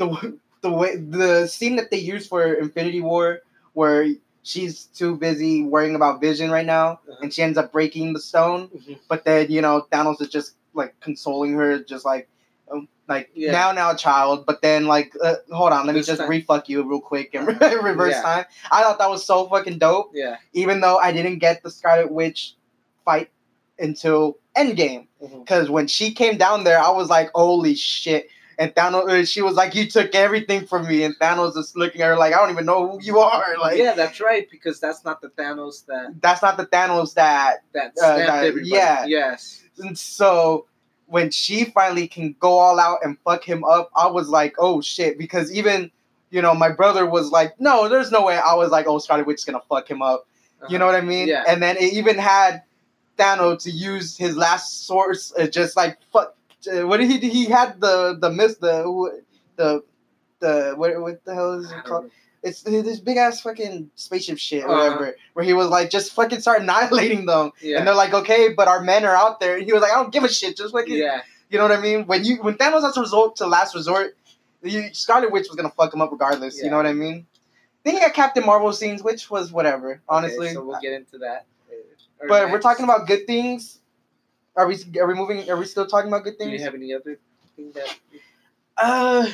the 0.10 0.38
the 0.62 0.72
way 0.72 0.96
the 0.96 1.48
scene 1.48 1.76
that 1.76 1.92
they 1.92 1.98
used 1.98 2.30
for 2.30 2.54
Infinity 2.54 3.02
War, 3.02 3.40
where 3.74 4.08
she's 4.44 4.86
too 4.86 5.16
busy 5.18 5.64
worrying 5.64 5.96
about 5.96 6.22
Vision 6.22 6.52
right 6.52 6.66
now, 6.66 7.00
Uh-huh. 7.08 7.18
and 7.22 7.34
she 7.34 7.42
ends 7.42 7.58
up 7.58 7.72
breaking 7.72 8.14
the 8.14 8.20
stone. 8.20 8.70
Mhm. 8.70 9.00
But 9.08 9.24
then 9.26 9.52
you 9.52 9.62
know 9.62 9.88
Thanos 9.92 10.22
is 10.22 10.30
just 10.30 10.56
like 10.74 10.94
consoling 11.00 11.54
her, 11.54 11.80
just 11.80 12.06
like. 12.06 12.28
um, 12.72 12.88
Like 13.10 13.30
Yeah. 13.36 13.52
now, 13.52 13.74
now, 13.74 13.94
child. 13.94 14.46
But 14.46 14.62
then, 14.62 14.86
like, 14.88 15.12
uh, 15.22 15.36
hold 15.52 15.74
on, 15.74 15.86
let 15.86 15.94
me 15.94 16.02
just 16.02 16.22
refuck 16.22 16.70
you 16.70 16.82
real 16.90 17.02
quick 17.02 17.36
and 17.36 17.46
reverse 17.84 18.14
Yeah. 18.16 18.22
time. 18.24 18.46
I 18.72 18.82
thought 18.82 18.98
that 19.00 19.10
was 19.10 19.26
so 19.26 19.50
fucking 19.50 19.78
dope 19.78 20.12
yeah. 20.16 20.38
even 20.54 20.80
though 20.80 20.98
I 20.98 21.12
didn't 21.12 21.40
get 21.40 21.62
the 21.64 21.70
Scarlet 21.70 22.10
Witch 22.14 22.56
fight 23.04 23.30
until 23.78 24.38
Endgame. 24.56 25.08
Because 25.20 25.70
when 25.70 25.88
she 25.88 26.14
came 26.14 26.38
down 26.38 26.64
there, 26.64 26.80
I 26.80 26.90
was 26.92 27.10
like, 27.10 27.30
holy 27.36 27.76
shit. 27.76 28.30
And 28.58 28.74
Thanos, 28.76 29.28
she 29.32 29.42
was 29.42 29.56
like, 29.56 29.76
you 29.76 29.88
took 29.90 30.14
everything 30.16 30.66
from 30.68 30.88
me. 30.88 31.04
And 31.04 31.16
Thanos 31.20 31.58
is 31.58 31.74
looking 31.76 32.02
at 32.02 32.08
her 32.08 32.18
like, 32.18 32.34
I 32.34 32.38
don't 32.38 32.52
even 32.52 32.66
know 32.66 32.92
who 32.92 33.02
you 33.02 33.20
are. 33.20 33.56
Like, 33.60 33.78
yeah, 33.78 33.94
that's 33.94 34.20
right 34.20 34.50
because 34.50 34.80
that's 34.80 35.04
not 35.06 35.22
the 35.22 35.30
Thanos 35.30 35.86
that 35.88 36.22
that's 36.22 36.42
not 36.42 36.58
the 36.58 36.66
Thanos 36.66 37.14
that. 37.16 37.64
that 37.74 37.94
Uh, 38.02 38.18
that- 38.18 38.66
yeah. 38.66 39.06
Yes. 39.06 39.64
And 39.80 39.98
so 39.98 40.66
when 41.08 41.32
she 41.32 41.66
finally 41.66 42.08
can 42.08 42.36
go 42.40 42.58
all 42.60 42.80
out 42.80 43.00
and 43.04 43.18
fuck 43.26 43.44
him 43.44 43.64
up, 43.64 43.90
I 43.96 44.08
was 44.08 44.30
like, 44.30 44.56
oh 44.58 44.82
shit. 44.82 45.18
Because 45.18 45.52
even, 45.54 45.92
you 46.30 46.42
know, 46.42 46.54
my 46.54 46.70
brother 46.70 47.06
was 47.06 47.32
like, 47.32 47.60
no, 47.60 47.88
there's 47.90 48.12
no 48.12 48.24
way. 48.26 48.38
I 48.38 48.54
was 48.56 48.72
like, 48.72 48.88
oh, 48.88 48.98
Scarlet 49.00 49.28
Witch 49.28 49.40
is 49.40 49.46
going 49.46 49.60
to 49.60 49.66
fuck 49.68 49.90
him 49.90 50.02
up. 50.02 50.28
You 50.70 50.78
know 50.78 50.86
what 50.86 50.96
I 50.96 51.02
mean? 51.02 51.28
Yeah. 51.28 51.44
And 51.48 51.62
then 51.62 51.76
it 51.78 51.94
even 51.94 52.18
had 52.18 52.64
Thanos 53.18 53.64
to 53.64 53.70
use 53.72 54.18
his 54.18 54.36
last 54.38 54.88
source, 54.88 55.34
uh, 55.38 55.46
just 55.48 55.76
like 55.76 55.98
fuck 56.12 56.36
what 56.68 56.98
did 56.98 57.10
he? 57.10 57.30
He 57.30 57.46
had 57.46 57.80
the 57.80 58.18
the 58.20 58.30
miss 58.32 58.56
the 58.58 59.22
the 59.56 59.84
the 60.40 60.74
what 60.76 61.00
what 61.02 61.24
the 61.26 61.34
hell 61.34 61.54
is 61.54 61.72
it 61.72 61.84
called? 61.84 62.12
It's 62.42 62.62
this 62.62 63.00
big 63.00 63.16
ass 63.16 63.40
fucking 63.40 63.90
spaceship 63.96 64.38
shit, 64.38 64.66
Uh-huh. 64.66 64.74
whatever. 64.74 65.16
Where 65.34 65.46
he 65.46 65.54
was 65.54 65.68
like, 65.70 65.90
just 65.90 66.12
fucking 66.12 66.42
start 66.42 66.62
annihilating 66.62 67.26
them, 67.26 67.52
Yeah. 67.62 67.78
and 67.78 67.88
they're 67.88 67.96
like, 67.96 68.14
okay, 68.14 68.50
but 68.54 68.68
our 68.68 68.82
men 68.82 69.06
are 69.06 69.16
out 69.16 69.40
there. 69.40 69.56
And 69.56 69.66
he 69.66 69.72
was 69.72 69.82
like, 69.82 69.92
I 69.94 69.96
don't 69.96 70.12
give 70.12 70.26
a 70.26 70.30
shit, 70.30 70.58
just 70.58 70.74
fucking, 70.74 70.94
yeah. 70.98 71.22
you 71.50 71.58
know 71.58 71.64
what 71.64 71.72
I 71.78 71.80
mean? 71.80 72.06
When 72.06 72.26
you 72.26 72.38
when 72.44 72.56
Thanos 72.56 72.82
has 72.82 72.96
to 72.96 73.00
resort 73.02 73.38
to 73.38 73.48
last 73.48 73.74
resort, 73.76 74.18
you, 74.62 74.94
Scarlet 74.94 75.32
Witch 75.32 75.48
was 75.48 75.56
gonna 75.56 75.70
fuck 75.72 75.94
him 75.94 76.02
up 76.02 76.12
regardless. 76.12 76.62
You 76.62 76.70
know 76.70 76.76
what 76.78 76.86
I 76.86 76.94
mean? 76.94 77.28
Then 77.86 77.96
you 77.96 78.02
got 78.02 78.14
Captain 78.14 78.46
Marvel 78.46 78.72
scenes, 78.74 79.02
which 79.04 79.30
was 79.30 79.52
whatever, 79.54 80.02
honestly. 80.10 80.48
Okay, 80.48 80.54
so 80.56 80.64
we'll 80.66 80.82
get 80.82 80.94
into 80.94 81.20
that. 81.20 81.46
Or 82.20 82.28
but 82.28 82.52
we're 82.52 82.60
talking 82.62 82.84
about 82.84 83.08
good 83.08 83.26
things. 83.28 83.80
Are 84.56 84.68
we 84.68 84.78
are 85.00 85.08
we 85.08 85.14
moving? 85.16 85.50
Are 85.50 85.58
we 85.58 85.66
still 85.66 85.88
talking 85.88 86.10
about 86.10 86.24
good 86.24 86.38
things? 86.38 86.52
Do 86.52 86.58
you 86.58 86.64
have 86.64 86.76
any 86.76 86.94
other 86.94 87.18
thing 87.56 87.72
that? 87.74 87.98
Uh, 88.78 89.28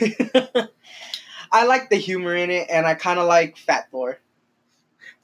I 1.52 1.66
like 1.66 1.90
the 1.90 1.96
humor 1.96 2.34
in 2.34 2.50
it, 2.50 2.68
and 2.70 2.86
I 2.86 2.94
kind 2.94 3.18
of 3.18 3.26
like 3.26 3.56
Fat 3.56 3.90
Thor. 3.90 4.18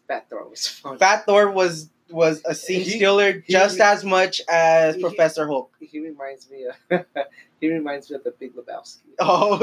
Fat 0.08 0.28
Thor 0.28 0.48
was 0.48 0.66
fun. 0.66 0.98
Fat 0.98 1.26
Thor 1.26 1.50
was 1.50 1.88
was 2.10 2.42
a 2.44 2.54
scene 2.56 2.80
He- 2.82 2.90
stealer 2.90 3.34
he- 3.46 3.52
just 3.52 3.78
as 3.80 4.04
much 4.04 4.40
as 4.48 4.96
he- 4.96 5.00
Professor 5.02 5.46
Hulk. 5.46 5.72
He 5.80 6.00
reminds 6.00 6.50
me 6.50 6.66
of. 6.90 7.04
he 7.60 7.70
reminds 7.72 8.10
me 8.10 8.16
of 8.16 8.24
the 8.24 8.32
Big 8.32 8.52
Lebowski. 8.54 8.98
Oh, 9.20 9.58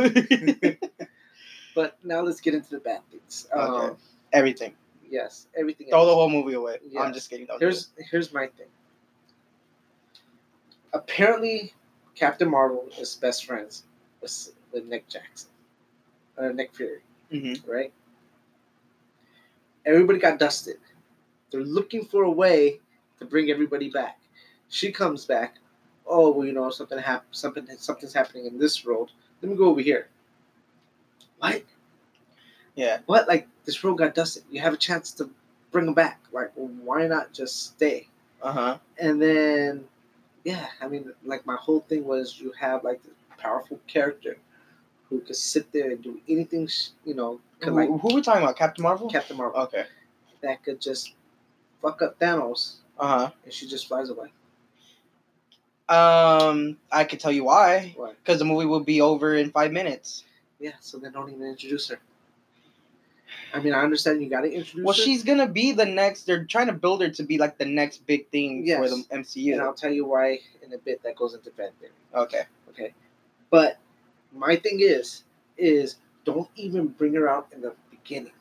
But 1.76 1.98
now 2.04 2.22
let's 2.22 2.40
get 2.42 2.54
into 2.56 2.70
the 2.72 2.80
bad 2.80 3.02
things. 3.12 3.48
Um, 3.54 3.70
Okay. 3.72 3.96
everything. 4.34 4.74
Yes, 5.10 5.48
everything. 5.58 5.88
Throw 5.90 6.06
the 6.06 6.14
whole 6.14 6.30
movie 6.30 6.54
away. 6.54 6.78
Yes. 6.90 7.04
I'm 7.04 7.14
just 7.14 7.30
kidding. 7.30 7.46
Don't 7.46 7.60
Here's 7.60 7.90
here's 7.98 8.34
my 8.34 8.48
thing. 8.48 8.68
Apparently, 10.94 11.74
Captain 12.16 12.50
Marvel 12.50 12.88
is 13.00 13.16
best 13.16 13.46
friends 13.46 13.84
with, 14.22 14.50
with 14.72 14.86
Nick 14.86 15.08
Jackson, 15.08 15.50
uh, 16.38 16.50
Nick 16.50 16.74
Fury, 16.74 17.02
hmm 17.32 17.54
right? 17.66 17.94
Everybody 19.86 20.20
got 20.20 20.40
dusted. 20.40 20.78
They're 21.52 21.62
looking 21.62 22.04
for 22.06 22.24
a 22.24 22.32
way 22.32 22.80
to 23.20 23.26
bring 23.26 23.50
everybody 23.50 23.90
back. 23.90 24.20
She 24.70 24.92
comes 24.92 25.26
back. 25.26 25.58
Oh, 26.06 26.32
well, 26.32 26.46
you 26.46 26.54
know 26.54 26.70
something 26.70 26.98
happened. 26.98 27.30
Something 27.32 27.68
something's 27.78 28.14
happening 28.14 28.46
in 28.46 28.58
this 28.58 28.86
world. 28.86 29.12
Let 29.42 29.52
me 29.52 29.58
go 29.58 29.66
over 29.66 29.82
here. 29.82 30.08
What? 31.40 31.64
Yeah. 32.76 33.00
What? 33.06 33.28
Like 33.28 33.48
this 33.68 33.84
world 33.84 34.00
got 34.00 34.16
dusted. 34.16 34.44
You 34.50 34.62
have 34.62 34.74
a 34.74 34.78
chance 34.78 35.12
to 35.12 35.30
bring 35.72 35.86
them 35.86 35.94
back. 35.94 36.20
Like, 36.32 36.52
well, 36.56 36.72
why 36.84 37.06
not 37.06 37.34
just 37.34 37.68
stay? 37.76 38.08
Uh 38.42 38.52
huh. 38.52 38.78
and 39.00 39.22
then 39.22 39.86
yeah 40.44 40.68
i 40.80 40.88
mean 40.88 41.12
like 41.26 41.44
my 41.48 41.56
whole 41.56 41.80
thing 41.90 42.06
was 42.06 42.40
you 42.40 42.52
have 42.60 42.84
like 42.84 43.02
this 43.04 43.14
powerful 43.40 43.80
character 43.88 44.38
who 45.10 45.20
could 45.22 45.36
sit 45.36 45.72
there 45.74 45.90
and 45.90 46.04
do 46.04 46.22
anything 46.30 46.68
sh- 46.68 46.90
you 47.04 47.16
know 47.16 47.40
could 47.60 47.74
like 47.74 47.88
Who, 47.90 47.98
who 47.98 48.12
are 48.12 48.16
we 48.16 48.22
talking 48.22 48.44
about? 48.44 48.56
Captain 48.56 48.84
Marvel. 48.84 49.10
captain 49.10 49.36
marvel 49.38 49.60
okay. 49.62 49.86
that 50.44 50.64
could 50.64 50.80
just 50.80 51.16
fuck 51.82 52.02
up 52.04 52.20
thanos 52.20 52.76
Uh 53.00 53.08
huh. 53.08 53.32
and 53.44 53.52
she 53.52 53.68
just 53.68 53.88
flies 53.88 54.10
away. 54.12 54.30
Um, 55.90 56.78
I 56.92 57.06
could 57.06 57.20
tell 57.20 57.32
you 57.32 57.46
why. 57.46 57.94
Why? 57.96 58.12
Because 58.12 58.40
the 58.40 58.46
movie 58.46 58.66
will 58.66 58.82
be 58.82 59.02
over 59.02 59.36
in 59.36 59.50
five 59.52 59.72
minutes. 59.72 60.26
yeah 60.60 60.74
so 60.80 60.98
they 61.00 61.10
don't 61.10 61.30
even 61.32 61.48
introduce 61.48 61.88
her 61.90 62.00
i 63.54 63.60
mean 63.60 63.74
i 63.74 63.82
understand 63.82 64.22
you 64.22 64.30
gotta 64.30 64.51
introduce 64.51 64.84
Well, 64.86 64.96
her 64.96 65.01
she's 65.01 65.24
gonna 65.24 65.48
be 65.48 65.72
the 65.72 65.86
next. 65.86 66.24
They're 66.24 66.46
trying 66.46 66.68
to 66.68 66.74
build 66.74 67.01
her 67.01 67.10
to 67.10 67.24
be 67.24 67.38
like 67.38 67.58
the 67.58 67.66
next 67.66 68.06
big 68.06 68.27
thing 68.30 68.66
for 68.68 68.88
the 68.89 69.04
MCU. 69.12 69.54
and 69.54 69.62
i'll 69.62 69.74
tell 69.74 69.92
you 69.92 70.06
why 70.06 70.39
in 70.66 70.74
a 70.74 70.77
bit 70.77 71.01
that 71.04 71.16
goes 71.16 71.34
into 71.34 71.50
fan 71.51 71.70
theory 71.80 71.92
Okay. 72.16 72.44
okay 72.70 72.94
but 73.50 73.77
my 74.34 74.56
thing 74.56 74.80
is 74.82 75.24
is 75.58 75.96
don't 76.25 76.50
even 76.56 76.88
bring 76.88 77.13
her 77.13 77.27
out 77.30 77.48
in 77.54 77.62
the 77.62 77.74
beginning 77.89 78.34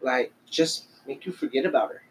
like 0.00 0.32
just 0.50 0.86
make 1.06 1.24
you 1.26 1.32
forget 1.32 1.64
about 1.64 1.90
her 1.90 2.02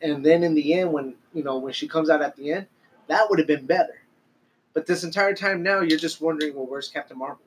and 0.00 0.24
then 0.24 0.42
in 0.42 0.54
the 0.54 0.74
end 0.74 0.92
when 0.92 1.14
you 1.34 1.42
know 1.44 1.58
when 1.58 1.72
she 1.72 1.86
comes 1.86 2.08
out 2.10 2.22
at 2.22 2.34
the 2.36 2.50
end 2.52 2.66
that 3.08 3.28
would 3.28 3.38
have 3.38 3.48
been 3.48 3.66
better 3.66 4.00
but 4.72 4.86
this 4.86 5.04
entire 5.04 5.34
time 5.34 5.62
now 5.62 5.80
you're 5.80 5.98
just 5.98 6.20
wondering 6.20 6.54
well 6.54 6.66
where's 6.66 6.88
captain 6.88 7.18
marvel 7.18 7.44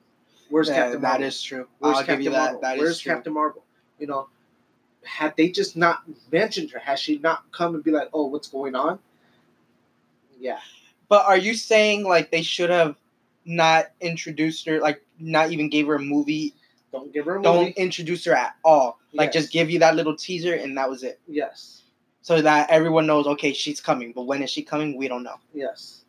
where's 0.48 0.68
Yeah, 0.68 0.76
captain 0.76 1.00
that 1.00 1.08
marvel 1.08 1.26
is 1.26 1.42
true. 1.42 1.66
where's 1.80 1.96
I'll 1.96 2.02
captain 2.04 2.16
give 2.22 2.32
you 2.32 2.38
marvel 2.38 2.60
that. 2.60 2.66
That 2.68 2.76
is 2.76 2.80
where's 2.82 3.00
true. 3.00 3.12
captain 3.12 3.32
marvel 3.32 3.64
you 3.98 4.06
know 4.06 4.28
had 5.04 5.36
they 5.36 5.48
just 5.48 5.76
not 5.76 6.02
mentioned 6.32 6.70
her 6.70 6.78
had 6.78 6.98
she 6.98 7.18
not 7.18 7.44
come 7.52 7.74
and 7.74 7.84
be 7.84 7.90
like 7.90 8.08
oh 8.12 8.26
what's 8.26 8.48
going 8.48 8.74
on 8.74 8.98
yeah 10.38 10.58
But 11.08 11.24
are 11.26 11.36
you 11.38 11.54
saying 11.54 12.04
like 12.04 12.30
they 12.30 12.42
should 12.42 12.70
have 12.70 12.96
not 13.44 13.86
introduced 14.00 14.66
her, 14.66 14.80
like 14.80 15.00
not 15.20 15.52
even 15.52 15.70
gave 15.70 15.86
her 15.86 15.94
a 15.94 16.00
movie? 16.00 16.52
don't 16.92 17.12
give 17.12 17.26
her 17.26 17.36
a 17.36 17.38
movie. 17.38 17.44
Don't 17.44 17.58
movie 17.66 17.74
introduce 17.76 18.24
her 18.24 18.32
at 18.34 18.56
all. 18.64 18.98
Like 19.12 19.28
Yes. 19.32 19.34
just 19.42 19.52
give 19.52 19.70
you 19.70 19.78
that 19.80 19.94
little 19.94 20.16
teaser 20.16 20.54
and 20.54 20.76
that 20.76 20.88
was 20.90 21.02
it. 21.04 21.20
yes 21.28 21.82
So 22.22 22.42
that 22.42 22.68
everyone 22.70 23.06
knows, 23.06 23.26
okay, 23.26 23.52
she's 23.52 23.80
coming. 23.80 24.12
But 24.12 24.22
when 24.22 24.42
is 24.42 24.50
she 24.50 24.62
coming? 24.62 24.96
We 24.96 25.06
don't 25.08 25.22
know. 25.22 25.36
yes 25.54 26.02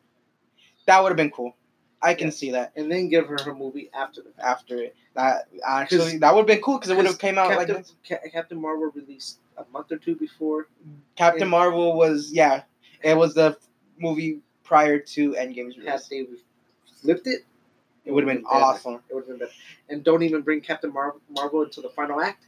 That 0.87 1.01
would 1.03 1.09
have 1.09 1.17
been 1.17 1.31
cool. 1.31 1.55
I 2.01 2.13
can 2.13 2.31
see 2.31 2.51
that 2.51 2.73
and 2.75 2.91
then 2.91 3.09
give 3.09 3.27
her 3.27 3.37
her 3.43 3.55
movie 3.55 3.89
after 3.93 4.21
the 4.21 4.29
after 4.45 4.77
it. 4.77 4.95
That 5.15 5.47
actually 5.65 6.17
that 6.19 6.33
would 6.33 6.41
have 6.41 6.47
been 6.47 6.61
cool 6.61 6.77
because 6.77 6.91
it 6.91 6.97
would 6.97 7.05
have 7.07 7.17
came 7.17 7.37
out 7.39 7.49
Captain, 7.51 7.75
like 7.75 7.85
Ca- 8.07 8.29
Captain 8.31 8.61
Marvel 8.61 8.91
released 8.93 9.39
a 9.57 9.65
month 9.73 9.91
or 9.91 9.97
two 9.97 10.15
before. 10.15 10.67
Captain 11.15 11.41
Yeah. 11.43 11.45
Marvel 11.47 11.97
was 11.97 12.31
yeah. 12.31 12.63
It 13.03 13.17
was 13.17 13.33
the 13.33 13.57
movie 13.97 14.39
prior 14.63 14.99
to 14.99 15.31
Endgame's 15.33 15.75
Had 15.77 15.85
release. 15.85 16.07
they 16.07 16.27
flipped 17.01 17.25
it, 17.27 17.45
It 18.05 18.11
would 18.11 18.27
have 18.27 18.35
been 18.35 18.43
better. 18.43 18.55
awesome. 18.55 19.01
It 19.09 19.13
would 19.15 19.21
have 19.21 19.29
been 19.29 19.39
better. 19.39 19.51
And 19.89 20.03
don't 20.03 20.21
even 20.23 20.41
bring 20.41 20.61
Captain 20.61 20.91
Mar- 20.93 21.15
Marvel 21.29 21.63
into 21.63 21.81
the 21.81 21.89
final 21.89 22.21
act, 22.21 22.45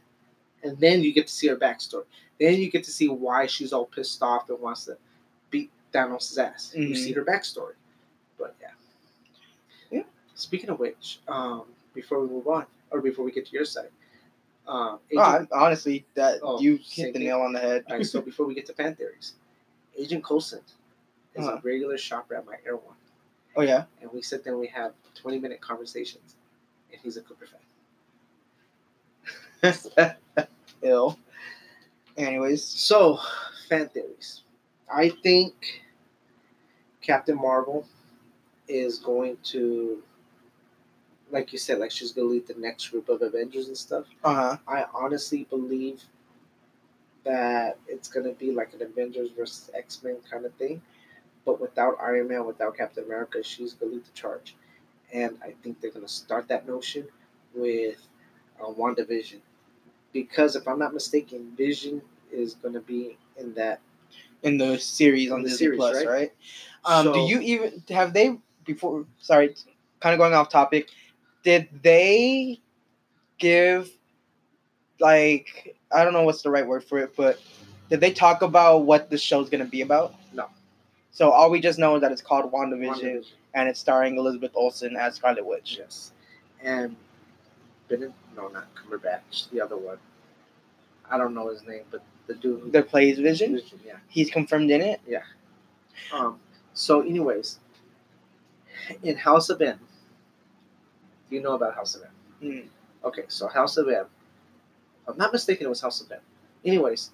and 0.62 0.78
then 0.78 1.02
you 1.02 1.12
get 1.12 1.26
to 1.26 1.32
see 1.32 1.48
her 1.48 1.56
backstory. 1.56 2.04
Then 2.38 2.54
you 2.54 2.70
get 2.70 2.84
to 2.84 2.90
see 2.92 3.08
why 3.08 3.46
she's 3.46 3.72
all 3.72 3.86
pissed 3.86 4.22
off 4.22 4.48
and 4.48 4.60
wants 4.60 4.84
to 4.84 4.96
beat 5.50 5.70
Thanos' 5.92 6.38
ass. 6.38 6.72
You 6.76 6.90
Mhm. 6.90 6.96
see 6.96 7.12
her 7.12 7.24
backstory. 7.24 7.74
But 8.38 8.54
yeah. 8.60 8.68
Speaking 10.40 10.70
of 10.70 10.78
which, 10.78 11.20
um, 11.28 11.64
before 11.92 12.20
we 12.20 12.28
move 12.28 12.46
on, 12.48 12.64
or 12.90 13.00
before 13.02 13.24
we 13.26 13.30
get 13.32 13.44
to 13.46 13.52
your 13.52 13.64
side, 13.66 13.90
um, 14.66 14.98
Agent- 15.10 15.52
I- 15.52 15.58
honestly, 15.66 16.06
that 16.14 16.40
Oh, 16.42 16.58
you 16.60 16.76
hit 16.76 17.12
the 17.12 17.18
thing. 17.18 17.24
nail 17.28 17.40
on 17.42 17.52
the 17.52 17.58
head. 17.60 17.84
All 17.90 17.96
right, 17.96 18.06
so 18.06 18.20
before 18.30 18.46
we 18.46 18.54
get 18.54 18.64
to 18.66 18.72
fan 18.72 18.94
theories, 18.96 19.34
Agent 19.98 20.24
Coulson 20.24 20.60
is 21.34 21.44
Uh-huh. 21.46 21.58
a 21.58 21.60
regular 21.60 21.98
shopper 21.98 22.34
at 22.36 22.46
my 22.46 22.56
Erewhon, 22.64 22.96
oh 23.56 23.60
yeah. 23.62 23.84
and 24.00 24.10
we 24.12 24.22
sit 24.22 24.42
there 24.42 24.54
and 24.54 24.60
we 24.60 24.68
have 24.68 24.94
twenty 25.14 25.38
minute 25.38 25.60
conversations, 25.60 26.36
and 26.90 27.00
he's 27.02 27.16
a 27.18 27.22
Clipper 27.22 27.46
fan. 29.62 30.16
Ill. 30.82 31.18
Anyways, 32.16 32.64
so, 32.64 33.20
fan 33.68 33.88
theories. 33.90 34.40
I 34.92 35.10
think 35.10 35.82
Captain 37.02 37.36
Marvel 37.36 37.86
is 38.68 38.98
going 38.98 39.36
to, 39.44 40.02
like 41.30 41.52
you 41.52 41.58
said, 41.58 41.78
like 41.78 41.90
she's 41.90 42.12
gonna 42.12 42.28
lead 42.28 42.46
the 42.46 42.54
next 42.54 42.88
group 42.88 43.08
of 43.08 43.22
Avengers 43.22 43.68
and 43.68 43.76
stuff. 43.76 44.06
uh 44.24 44.34
huh. 44.34 44.56
I 44.66 44.84
honestly 44.94 45.46
believe 45.50 46.02
that 47.24 47.78
it's 47.86 48.08
gonna 48.08 48.32
be 48.32 48.50
like 48.52 48.72
an 48.74 48.82
Avengers 48.82 49.30
versus 49.36 49.70
X 49.74 50.02
Men 50.02 50.16
kind 50.30 50.44
of 50.44 50.54
thing, 50.54 50.80
but 51.44 51.60
without 51.60 51.96
Iron 52.02 52.28
Man, 52.28 52.46
without 52.46 52.76
Captain 52.76 53.04
America, 53.04 53.42
she's 53.42 53.74
gonna 53.74 53.92
lead 53.92 54.04
the 54.04 54.12
charge, 54.12 54.56
and 55.12 55.36
I 55.42 55.54
think 55.62 55.80
they're 55.80 55.90
gonna 55.90 56.08
start 56.08 56.48
that 56.48 56.66
notion 56.66 57.06
with 57.54 57.98
uh, 58.60 58.66
WandaVision, 58.66 59.38
because 60.12 60.56
if 60.56 60.66
I'm 60.66 60.78
not 60.78 60.94
mistaken, 60.94 61.52
Vision 61.56 62.00
is 62.32 62.54
gonna 62.54 62.80
be 62.80 63.18
in 63.36 63.54
that. 63.54 63.80
In 64.42 64.56
the 64.56 64.78
series 64.78 65.30
on 65.30 65.42
the 65.42 65.50
Disney 65.50 65.66
series, 65.66 65.76
Plus, 65.76 65.96
right? 65.96 66.06
right? 66.06 66.32
Um, 66.84 67.12
do 67.12 67.20
you 67.20 67.40
even 67.40 67.82
have 67.90 68.14
they 68.14 68.38
before? 68.64 69.04
Sorry, 69.18 69.54
kind 70.00 70.14
of 70.14 70.18
going 70.18 70.32
off 70.32 70.48
topic. 70.48 70.88
Did 71.42 71.68
they 71.82 72.60
give 73.38 73.90
like 75.00 75.76
I 75.92 76.04
don't 76.04 76.12
know 76.12 76.22
what's 76.22 76.42
the 76.42 76.50
right 76.50 76.66
word 76.66 76.84
for 76.84 76.98
it, 76.98 77.14
but 77.16 77.40
did 77.88 78.00
they 78.00 78.12
talk 78.12 78.42
about 78.42 78.84
what 78.84 79.10
the 79.10 79.18
show's 79.18 79.48
gonna 79.50 79.64
be 79.64 79.80
about? 79.80 80.14
No. 80.32 80.46
So 81.10 81.30
all 81.30 81.50
we 81.50 81.60
just 81.60 81.78
know 81.78 81.96
is 81.96 82.02
that 82.02 82.12
it's 82.12 82.22
called 82.22 82.52
WandaVision, 82.52 83.02
WandaVision. 83.02 83.26
and 83.54 83.68
it's 83.68 83.80
starring 83.80 84.16
Elizabeth 84.16 84.52
Olsen 84.54 84.96
as 84.96 85.16
Scarlet 85.16 85.44
Witch. 85.44 85.76
Yes, 85.78 86.12
and 86.62 86.94
Benedict, 87.88 88.14
no, 88.36 88.48
not 88.48 88.68
Cumberbatch, 88.74 89.50
the 89.50 89.60
other 89.60 89.76
one. 89.76 89.98
I 91.10 91.18
don't 91.18 91.34
know 91.34 91.48
his 91.48 91.64
name, 91.66 91.82
but 91.90 92.02
the 92.28 92.34
dude 92.34 92.60
who 92.60 92.70
That 92.70 92.88
plays 92.88 93.18
Vision. 93.18 93.54
Vision, 93.54 93.80
yeah. 93.84 93.96
He's 94.08 94.30
confirmed 94.30 94.70
in 94.70 94.80
it. 94.80 95.00
Yeah. 95.08 95.22
Um, 96.12 96.38
so, 96.74 97.00
anyways, 97.00 97.58
in 99.02 99.16
House 99.16 99.50
of 99.50 99.60
M, 99.60 99.80
do 101.30 101.36
you 101.36 101.42
know 101.42 101.54
about 101.54 101.74
House 101.74 101.94
of 101.96 102.02
M? 102.02 102.10
Mm. 102.42 102.64
Okay, 103.04 103.24
so 103.28 103.48
House 103.48 103.76
of 103.78 103.88
M, 103.88 104.06
if 105.02 105.08
I'm 105.08 105.16
not 105.16 105.32
mistaken, 105.32 105.66
it 105.66 105.70
was 105.70 105.80
House 105.80 106.00
of 106.00 106.10
M. 106.12 106.20
Anyways, 106.64 107.10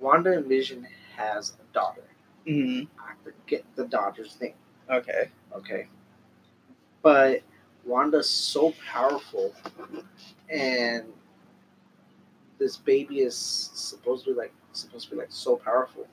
Wanda 0.00 0.32
and 0.32 0.46
Vision 0.46 0.86
has 1.16 1.52
a 1.60 1.74
daughter. 1.74 2.02
hmm 2.46 2.82
I 2.98 3.12
forget 3.24 3.64
the 3.76 3.86
daughter's 3.86 4.38
name. 4.40 4.54
Okay. 4.90 5.30
Okay. 5.54 5.88
But 7.02 7.42
Wanda's 7.84 8.28
so 8.28 8.74
powerful, 8.92 9.54
and 10.50 11.04
this 12.58 12.76
baby 12.76 13.20
is 13.20 13.36
supposed 13.36 14.24
to 14.24 14.32
be 14.32 14.36
like 14.38 14.52
supposed 14.72 15.06
to 15.06 15.10
be 15.12 15.16
like 15.18 15.28
so 15.30 15.56
powerful 15.56 16.06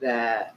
that 0.00 0.54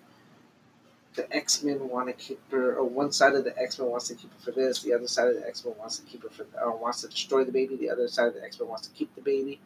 the 1.17 1.35
X 1.35 1.63
Men 1.63 1.89
want 1.89 2.07
to 2.07 2.13
keep 2.13 2.39
her, 2.51 2.75
or 2.77 2.85
one 2.85 3.11
side 3.11 3.33
of 3.35 3.43
the 3.43 3.57
X 3.59 3.77
Men 3.79 3.89
wants 3.89 4.07
to 4.07 4.15
keep 4.15 4.31
her 4.33 4.39
for 4.39 4.51
this, 4.51 4.81
the 4.83 4.93
other 4.93 5.07
side 5.07 5.27
of 5.27 5.35
the 5.35 5.45
X 5.45 5.65
Men 5.65 5.73
wants 5.77 5.97
to 5.99 6.05
keep 6.05 6.23
her 6.23 6.29
for, 6.29 6.45
or 6.63 6.77
wants 6.77 7.01
to 7.01 7.09
destroy 7.09 7.43
the 7.43 7.51
baby, 7.51 7.75
the 7.75 7.89
other 7.89 8.07
side 8.07 8.27
of 8.27 8.35
the 8.35 8.43
X 8.43 8.59
Men 8.59 8.69
wants 8.69 8.87
to 8.87 8.93
keep 8.93 9.13
the 9.15 9.21
baby. 9.21 9.59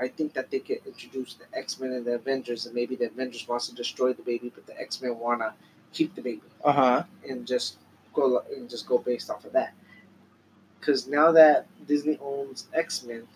I 0.00 0.08
think 0.08 0.34
that 0.34 0.50
they 0.50 0.58
could 0.60 0.80
introduce 0.86 1.34
the 1.34 1.46
X 1.58 1.80
Men 1.80 1.92
and 1.92 2.04
the 2.04 2.14
Avengers, 2.14 2.66
and 2.66 2.74
maybe 2.74 2.94
the 2.96 3.06
Avengers 3.06 3.48
wants 3.48 3.66
to 3.68 3.74
destroy 3.74 4.12
the 4.12 4.22
baby, 4.22 4.52
but 4.54 4.66
the 4.66 4.78
X 4.80 5.02
Men 5.02 5.18
want 5.18 5.40
to 5.40 5.54
keep 5.92 6.14
the 6.14 6.22
baby 6.22 6.42
Uh 6.64 6.72
huh. 6.72 7.02
and 7.28 7.46
just 7.46 7.78
go 8.14 8.42
and 8.54 8.68
just 8.70 8.86
go 8.86 8.98
based 8.98 9.30
off 9.30 9.44
of 9.46 9.52
that. 9.52 9.72
Because 10.78 11.08
now 11.08 11.32
that 11.32 11.66
Disney 11.88 12.18
owns 12.22 12.66
X 12.74 13.02
Men, 13.04 13.26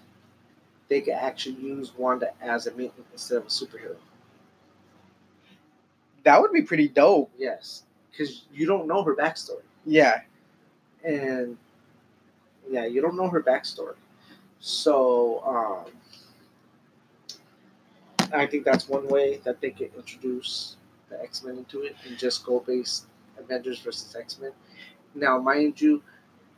they 0.88 1.00
can 1.00 1.14
actually 1.14 1.54
use 1.56 1.92
Wanda 1.96 2.32
as 2.42 2.66
a 2.66 2.72
mutant 2.72 3.06
instead 3.12 3.38
of 3.38 3.44
a 3.44 3.48
superhero. 3.48 3.96
That 6.24 6.40
would 6.40 6.52
be 6.52 6.62
pretty 6.62 6.88
dope. 6.88 7.30
Yes, 7.38 7.84
because 8.10 8.42
you 8.52 8.66
don't 8.66 8.86
know 8.86 9.02
her 9.02 9.14
backstory, 9.14 9.62
Yeah. 9.86 10.20
and 11.04 11.56
yeah, 12.70 12.84
you 12.86 13.00
don't 13.00 13.16
know 13.16 13.28
her 13.28 13.42
backstory. 13.42 13.94
So 14.60 15.42
um, 15.46 15.92
I 18.32 18.46
think 18.46 18.64
that's 18.64 18.88
one 18.88 19.08
way 19.08 19.38
that 19.44 19.60
they 19.60 19.70
could 19.70 19.90
introduce 19.96 20.76
the 21.08 21.20
X 21.22 21.42
Men 21.42 21.58
into 21.58 21.82
it 21.82 21.96
and 22.06 22.16
just 22.18 22.44
go 22.44 22.60
based 22.60 23.06
Avengers 23.38 23.80
versus 23.80 24.14
X 24.14 24.38
Men. 24.38 24.52
Now, 25.14 25.38
mind 25.38 25.80
you, 25.80 26.02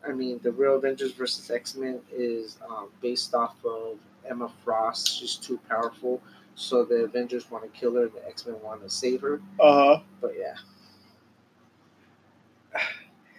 I 0.07 0.13
mean 0.13 0.41
the 0.43 0.53
real 0.53 0.77
Avengers 0.77 1.13
versus 1.13 1.51
X 1.51 1.77
Men 1.77 2.01
is 2.13 2.59
um, 2.69 2.89
based 3.01 3.35
off 3.35 3.55
of 3.65 3.99
Emma 4.29 4.51
Frost. 4.65 5.19
She's 5.19 5.37
too 5.37 5.59
powerful, 5.69 6.21
so 6.55 6.85
the 6.85 7.05
Avengers 7.05 7.51
want 7.51 7.65
to 7.65 7.79
kill 7.79 7.95
her. 7.95 8.09
The 8.09 8.27
X 8.27 8.47
Men 8.47 8.57
want 8.63 8.83
to 8.83 8.91
save 8.91 9.21
her. 9.23 9.41
Uh 9.61 9.97
huh. 9.97 10.01
But 10.21 10.35
yeah, 10.39 10.55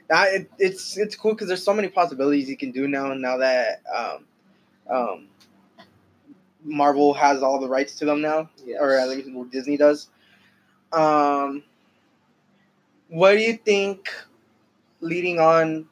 Nah, 0.09 0.23
it, 0.23 0.51
it's 0.59 0.97
it's 0.97 1.15
cool 1.15 1.33
because 1.33 1.47
there's 1.47 1.63
so 1.63 1.73
many 1.73 1.87
possibilities 1.87 2.49
you 2.49 2.57
can 2.57 2.71
do 2.71 2.87
now. 2.87 3.13
Now 3.13 3.37
that 3.37 3.81
um, 3.93 4.25
um, 4.89 5.27
Marvel 6.63 7.13
has 7.13 7.41
all 7.41 7.59
the 7.59 7.69
rights 7.69 7.95
to 7.95 8.05
them 8.05 8.21
now, 8.21 8.49
yes. 8.65 8.77
or 8.81 8.97
at 8.97 9.09
least 9.09 9.29
Disney 9.51 9.77
does. 9.77 10.09
Um, 10.91 11.63
what 13.07 13.33
do 13.33 13.39
you 13.39 13.57
think? 13.57 14.09
Leading 14.99 15.37
on, 15.39 15.85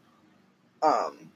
um, 0.82 1.31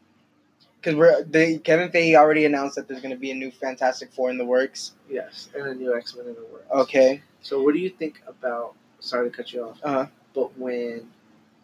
because 0.85 0.99
we're 0.99 1.23
the 1.23 1.57
Kevin 1.59 1.89
Feige 1.89 2.15
already 2.15 2.45
announced 2.45 2.75
that 2.75 2.87
there's 2.87 3.01
going 3.01 3.13
to 3.13 3.19
be 3.19 3.31
a 3.31 3.35
new 3.35 3.49
Fantastic 3.49 4.13
Four 4.13 4.29
in 4.29 4.37
the 4.37 4.45
works. 4.45 4.93
yes, 5.09 5.49
and 5.55 5.65
a 5.65 5.73
new 5.73 5.95
X 5.95 6.15
Men 6.15 6.27
in 6.27 6.35
the 6.35 6.45
works. 6.45 6.67
Okay. 6.71 7.23
So 7.41 7.63
what 7.63 7.73
do 7.73 7.79
you 7.79 7.89
think 7.89 8.21
about? 8.27 8.75
Sorry 8.99 9.29
to 9.29 9.35
cut 9.35 9.51
you 9.51 9.63
off. 9.63 9.79
Uh-huh. 9.83 10.05
But 10.35 10.57
when 10.57 11.07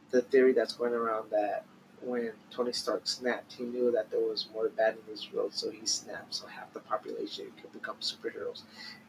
the 0.09 0.23
theory 0.23 0.53
that's 0.53 0.73
going 0.73 0.93
around 0.93 1.29
that 1.31 1.65
when 2.01 2.31
Tony 2.49 2.71
Stark 2.71 3.07
snapped, 3.07 3.53
he 3.53 3.63
knew 3.63 3.91
that 3.91 4.09
there 4.09 4.19
was 4.19 4.47
more 4.53 4.69
bad 4.69 4.95
in 4.95 4.99
this 5.07 5.31
world, 5.31 5.53
so 5.53 5.69
he 5.69 5.85
snapped. 5.85 6.33
So 6.33 6.47
half 6.47 6.73
the 6.73 6.79
population 6.79 7.45
could 7.61 7.71
become 7.73 7.97
superheroes, 8.01 8.63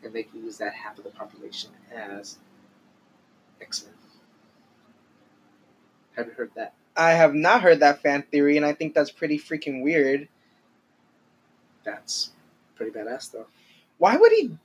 and 0.04 0.12
they 0.12 0.24
could 0.24 0.40
use 0.42 0.58
that 0.58 0.74
half 0.74 0.98
of 0.98 1.04
the 1.04 1.10
population 1.10 1.70
as 1.90 2.38
X 3.62 3.84
Men. 3.84 3.94
Have 6.16 6.26
you 6.26 6.32
heard 6.32 6.50
that? 6.54 6.74
I 6.96 7.12
have 7.12 7.34
not 7.34 7.62
heard 7.62 7.80
that 7.80 8.02
fan 8.02 8.22
theory, 8.30 8.56
and 8.56 8.66
I 8.66 8.72
think 8.74 8.94
that's 8.94 9.10
pretty 9.10 9.38
freaking 9.38 9.82
weird. 9.82 10.28
That's 11.84 12.30
pretty 12.74 12.92
badass, 12.92 13.32
though. 13.32 13.46
Why 13.98 14.16
would 14.16 14.32
he? 14.32 14.58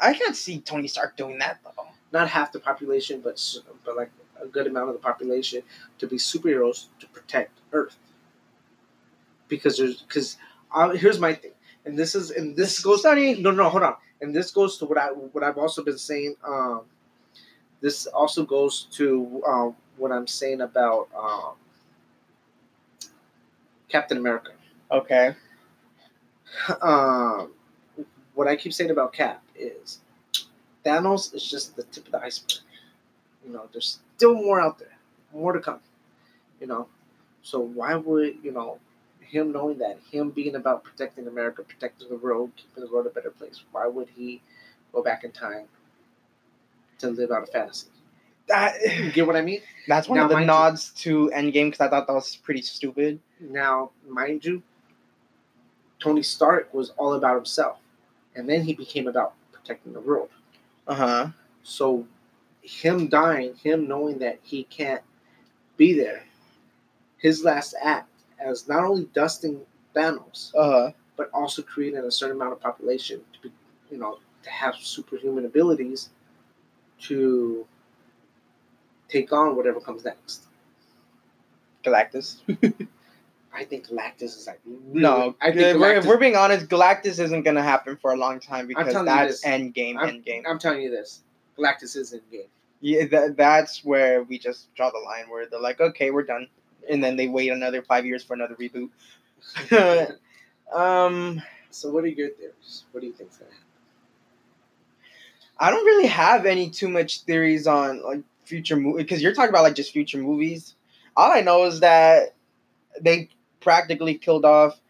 I 0.00 0.14
can't 0.14 0.34
see 0.34 0.60
Tony 0.60 0.88
Stark 0.88 1.16
doing 1.16 1.38
that 1.38 1.58
though. 1.62 1.86
Not 2.12 2.28
half 2.28 2.52
the 2.52 2.60
population, 2.60 3.20
but 3.20 3.40
but 3.84 3.96
like 3.96 4.10
a 4.40 4.46
good 4.46 4.66
amount 4.66 4.88
of 4.88 4.94
the 4.94 5.00
population 5.00 5.62
to 5.98 6.06
be 6.06 6.16
superheroes 6.16 6.86
to 6.98 7.06
protect 7.08 7.58
Earth. 7.72 7.96
Because 9.48 9.76
there's 9.76 10.02
because 10.02 10.38
uh, 10.74 10.90
here's 10.90 11.20
my 11.20 11.34
thing, 11.34 11.52
and 11.84 11.98
this 11.98 12.14
is 12.14 12.30
and 12.30 12.56
this 12.56 12.80
goes 12.80 13.04
even. 13.04 13.42
no 13.42 13.50
no 13.50 13.68
hold 13.68 13.82
on, 13.82 13.96
and 14.20 14.34
this 14.34 14.50
goes 14.50 14.78
to 14.78 14.86
what 14.86 14.98
I 14.98 15.08
what 15.08 15.44
I've 15.44 15.58
also 15.58 15.84
been 15.84 15.98
saying. 15.98 16.36
Um, 16.42 16.82
this 17.80 18.06
also 18.06 18.44
goes 18.44 18.86
to 18.92 19.42
um, 19.46 19.76
what 19.96 20.12
I'm 20.12 20.26
saying 20.26 20.60
about 20.60 21.08
um, 21.16 21.54
Captain 23.90 24.16
America. 24.18 24.52
Okay. 24.90 25.34
um, 26.82 27.52
what 28.34 28.48
I 28.48 28.56
keep 28.56 28.72
saying 28.72 28.90
about 28.90 29.12
Cap 29.12 29.42
is 29.54 30.00
Thanos 30.84 31.34
is 31.34 31.48
just 31.48 31.76
the 31.76 31.82
tip 31.84 32.06
of 32.06 32.12
the 32.12 32.22
iceberg. 32.22 32.58
You 33.46 33.52
know, 33.52 33.68
there's 33.72 33.98
still 34.16 34.34
more 34.34 34.60
out 34.60 34.78
there, 34.78 34.96
more 35.32 35.52
to 35.52 35.60
come. 35.60 35.80
You 36.60 36.66
know, 36.66 36.88
so 37.42 37.60
why 37.60 37.94
would 37.94 38.36
you 38.42 38.52
know 38.52 38.78
him 39.20 39.52
knowing 39.52 39.78
that 39.78 39.98
him 40.10 40.30
being 40.30 40.56
about 40.56 40.84
protecting 40.84 41.26
America, 41.26 41.62
protecting 41.62 42.08
the 42.08 42.16
world, 42.16 42.50
keeping 42.56 42.84
the 42.84 42.90
world 42.92 43.06
a 43.06 43.10
better 43.10 43.30
place? 43.30 43.62
Why 43.72 43.86
would 43.86 44.08
he 44.16 44.40
go 44.92 45.02
back 45.02 45.24
in 45.24 45.32
time 45.32 45.66
to 46.98 47.08
live 47.08 47.30
out 47.30 47.44
a 47.44 47.46
fantasy? 47.46 47.88
That 48.48 48.74
You 48.98 49.12
get 49.12 49.26
what 49.26 49.36
I 49.36 49.42
mean? 49.42 49.60
that's 49.88 50.08
one 50.08 50.18
Now, 50.18 50.24
of 50.24 50.28
the 50.30 50.34
mind 50.34 50.44
you- 50.44 50.52
nods 50.52 50.90
to 51.02 51.30
Endgame 51.34 51.66
because 51.70 51.80
I 51.80 51.88
thought 51.88 52.06
that 52.06 52.12
was 52.12 52.36
pretty 52.36 52.62
stupid. 52.62 53.20
Now, 53.40 53.90
mind 54.06 54.44
you, 54.44 54.62
Tony 55.98 56.22
Stark 56.22 56.72
was 56.72 56.90
all 56.90 57.14
about 57.14 57.36
himself, 57.36 57.78
and 58.34 58.48
then 58.48 58.62
he 58.62 58.74
became 58.74 59.06
about 59.06 59.34
protecting 59.52 59.92
the 59.92 60.00
world. 60.00 60.30
Uh 60.86 60.94
huh. 60.94 61.28
So, 61.62 62.06
him 62.62 63.08
dying, 63.08 63.54
him 63.56 63.88
knowing 63.88 64.18
that 64.18 64.40
he 64.42 64.64
can't 64.64 65.02
be 65.76 65.94
there, 65.94 66.24
his 67.18 67.44
last 67.44 67.74
act 67.82 68.08
as 68.38 68.68
not 68.68 68.84
only 68.84 69.08
dusting 69.12 69.60
Thanos, 69.94 70.52
Uh 70.54 70.70
huh. 70.70 70.92
but 71.16 71.30
also 71.32 71.62
creating 71.62 71.98
a 72.00 72.10
certain 72.10 72.36
amount 72.36 72.52
of 72.52 72.60
population 72.60 73.20
to 73.32 73.40
be, 73.48 73.52
you 73.90 73.98
know, 73.98 74.18
to 74.42 74.50
have 74.50 74.74
superhuman 74.76 75.44
abilities 75.44 76.10
to 77.00 77.66
take 79.08 79.32
on 79.32 79.56
whatever 79.56 79.80
comes 79.80 80.04
next. 80.04 80.44
Galactus. 81.84 82.36
I 83.52 83.64
think 83.64 83.88
Galactus 83.88 84.36
is 84.36 84.46
like 84.46 84.60
No, 84.66 85.34
I 85.40 85.50
think 85.50 85.60
if 85.60 85.76
we're, 85.76 85.94
if 85.94 86.06
we're 86.06 86.18
being 86.18 86.36
honest, 86.36 86.68
Galactus 86.68 87.18
isn't 87.18 87.42
gonna 87.42 87.62
happen 87.62 87.96
for 87.96 88.12
a 88.12 88.16
long 88.16 88.40
time 88.40 88.66
because 88.66 88.94
that's 89.04 89.44
end 89.44 89.74
game. 89.74 89.98
End 89.98 90.24
game. 90.24 90.44
I'm 90.46 90.58
telling 90.58 90.82
you 90.82 90.90
this, 90.90 91.22
Galactus 91.58 91.96
is 91.96 92.12
in 92.12 92.20
game. 92.30 92.48
Yeah, 92.80 93.06
that, 93.06 93.36
that's 93.36 93.84
where 93.84 94.22
we 94.22 94.38
just 94.38 94.74
draw 94.74 94.90
the 94.90 94.98
line 94.98 95.28
where 95.28 95.46
they're 95.46 95.60
like, 95.60 95.80
okay, 95.80 96.10
we're 96.10 96.22
done, 96.22 96.48
and 96.88 97.02
then 97.02 97.16
they 97.16 97.28
wait 97.28 97.50
another 97.50 97.82
five 97.82 98.06
years 98.06 98.24
for 98.24 98.34
another 98.34 98.56
reboot. 98.56 98.90
Um, 100.72 101.42
so, 101.70 101.90
what 101.90 102.04
are 102.04 102.08
your 102.08 102.30
theories? 102.30 102.84
What 102.92 103.00
do 103.00 103.06
you 103.06 103.12
think's 103.12 103.36
gonna 103.36 103.50
happen? 103.50 103.66
I 105.58 105.70
don't 105.70 105.84
really 105.84 106.06
have 106.06 106.46
any 106.46 106.70
too 106.70 106.88
much 106.88 107.22
theories 107.22 107.66
on 107.66 108.02
like 108.02 108.22
future 108.44 108.76
movie 108.76 109.02
because 109.02 109.22
you're 109.22 109.34
talking 109.34 109.50
about 109.50 109.62
like 109.62 109.74
just 109.74 109.92
future 109.92 110.18
movies. 110.18 110.74
All 111.16 111.30
I 111.30 111.40
know 111.40 111.64
is 111.64 111.80
that 111.80 112.34
they 113.00 113.28
practically 113.60 114.14
killed 114.16 114.44
off 114.44 114.80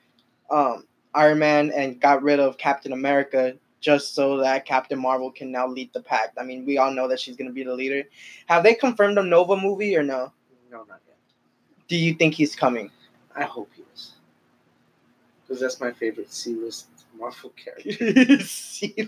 um, 0.51 0.85
Iron 1.15 1.39
Man 1.39 1.71
and 1.71 2.01
got 2.01 2.23
rid 2.23 2.41
of 2.41 2.57
Captain 2.59 2.93
America 2.93 3.55
just 3.81 4.15
so 4.15 4.37
that 4.39 4.67
Captain 4.67 4.99
Marvel 4.99 5.31
can 5.31 5.51
now 5.51 5.67
lead 5.67 5.93
the 5.93 6.03
pack. 6.03 6.33
I 6.39 6.45
mean, 6.45 6.67
we 6.67 6.79
all 6.79 6.93
know 6.93 7.09
that 7.09 7.19
she's 7.21 7.37
gonna 7.37 7.53
be 7.53 7.65
the 7.65 7.75
leader. 7.75 8.05
Have 8.47 8.63
they 8.63 8.75
confirmed 8.75 9.19
a 9.19 9.23
Nova 9.23 9.57
movie 9.57 9.97
or 9.97 10.03
no? 10.03 10.33
No, 10.71 10.79
not 10.89 11.01
yet. 11.07 11.17
Do 11.89 11.97
you 11.97 12.15
think 12.15 12.35
he's 12.35 12.55
coming? 12.55 12.91
I 13.35 13.45
hope 13.45 13.71
he 13.75 13.83
is, 13.95 14.13
because 15.43 15.61
that's 15.61 15.81
my 15.81 15.93
favorite 15.93 16.33
C-list 16.33 16.87
Marvel 17.19 17.53
character. 17.57 18.39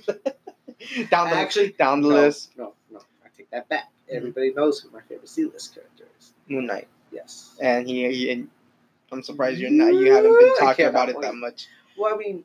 That? 0.07 0.37
down 1.11 1.31
the 1.31 1.37
Actually, 1.37 1.70
down 1.79 2.01
the 2.01 2.09
no, 2.09 2.14
list. 2.14 2.51
No, 2.57 2.75
no, 2.90 2.98
I 3.25 3.29
take 3.37 3.48
that 3.51 3.68
back. 3.68 3.90
Everybody 4.11 4.53
knows 4.53 4.81
who 4.81 4.90
my 4.90 5.01
favorite 5.03 5.29
C-list 5.29 5.75
character 5.75 6.05
is. 6.18 6.33
Moon 6.48 6.66
Knight, 6.66 6.88
Yes. 7.12 7.55
and 7.61 7.87
he, 7.87 8.11
he 8.12 8.31
and 8.33 8.48
I'm 9.12 9.22
surprised 9.22 9.59
you're 9.61 9.70
not. 9.70 9.92
You 9.92 10.12
haven't 10.12 10.38
been 10.38 10.57
talking 10.59 10.87
about 10.87 11.09
it 11.11 11.20
that 11.20 11.35
much. 11.35 11.66
Well, 11.98 12.14
I 12.14 12.16
mean, 12.16 12.44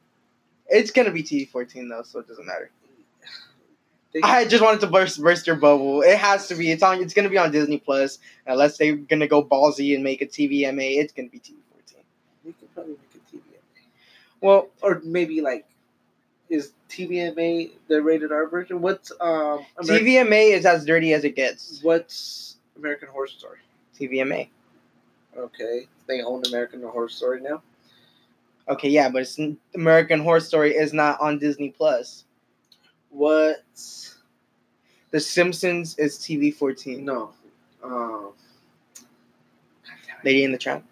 It's 0.68 0.92
gonna 0.92 1.12
be 1.12 1.24
TV 1.24 1.48
fourteen 1.50 1.88
though, 1.90 2.04
so 2.04 2.20
it 2.20 2.28
doesn't 2.28 2.46
matter. 2.46 2.70
I 4.24 4.46
just 4.46 4.64
wanted 4.64 4.82
to 4.82 4.88
burst 4.88 5.22
burst 5.22 5.46
your 5.48 5.56
bubble. 5.58 6.02
It 6.02 6.18
has 6.18 6.48
to 6.48 6.56
be. 6.56 6.72
It's 6.72 6.84
on. 6.84 7.02
It's 7.02 7.14
gonna 7.14 7.30
be 7.30 7.38
on 7.38 7.52
Disney 7.52 7.78
Plus 7.78 8.20
unless 8.46 8.78
they're 8.78 8.96
gonna 8.96 9.28
go 9.28 9.44
ballsy 9.44 9.96
and 9.96 10.04
make 10.04 10.22
a 10.22 10.26
TVMA. 10.26 10.98
It's 10.98 11.14
gonna 11.14 11.30
be 11.30 11.40
TV 11.40 11.56
fourteen. 11.72 12.04
they 12.44 12.52
could 12.54 12.74
probably 12.74 12.94
make 12.94 13.16
a 13.16 13.36
TV 13.36 13.40
anime. 13.40 13.92
Well, 14.42 14.70
or 14.82 15.02
maybe 15.06 15.42
like 15.42 15.66
is 16.50 16.72
TVMA 16.90 17.72
the 17.90 18.02
rated 18.02 18.32
R 18.32 18.48
version? 18.48 18.82
What's 18.82 19.12
um 19.22 19.66
Ameri- 19.78 20.00
TVMA 20.02 20.54
is 20.54 20.66
as 20.66 20.86
dirty 20.86 21.14
as 21.14 21.24
it 21.24 21.36
gets. 21.36 21.80
What's 21.84 22.58
American 22.78 23.10
Horror 23.10 23.28
Story? 23.28 23.60
TVMA. 24.00 24.50
Okay, 25.38 25.88
they 26.08 26.22
own 26.22 26.44
American 26.48 26.82
Horror 26.82 27.10
Story 27.10 27.42
now. 27.42 27.62
Okay, 28.70 28.90
yeah, 28.90 29.08
but 29.08 29.22
it's 29.22 29.40
American 29.76 30.20
Horror 30.20 30.40
Story 30.40 30.76
is 30.76 30.94
not 30.94 31.20
on 31.22 31.40
Disney 31.40 31.70
Plus. 31.70 32.26
What's 33.10 34.18
The 35.12 35.20
Simpsons 35.20 35.98
is 35.98 36.18
TV 36.18 36.54
fourteen. 36.54 37.06
no? 37.06 37.32
Um, 37.84 38.34
Lady 40.24 40.44
in 40.44 40.52
the 40.52 40.58
Tramp. 40.58 40.84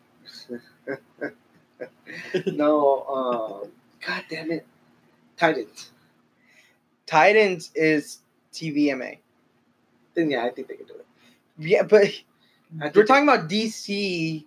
no. 2.46 3.02
Um, 3.66 3.72
God 4.06 4.24
damn 4.30 4.52
it, 4.52 4.66
Titans. 5.38 5.92
Titans 7.06 7.72
is 7.76 8.20
TVMA. 8.54 9.18
Then 10.14 10.30
yeah, 10.32 10.46
I 10.46 10.50
think 10.50 10.68
they 10.68 10.76
can 10.76 10.86
do 10.86 10.94
it. 10.94 11.06
Yeah, 11.58 11.84
but 11.84 12.08
we're 12.94 13.06
talking 13.06 13.24
about 13.24 13.50
DC. 13.50 14.46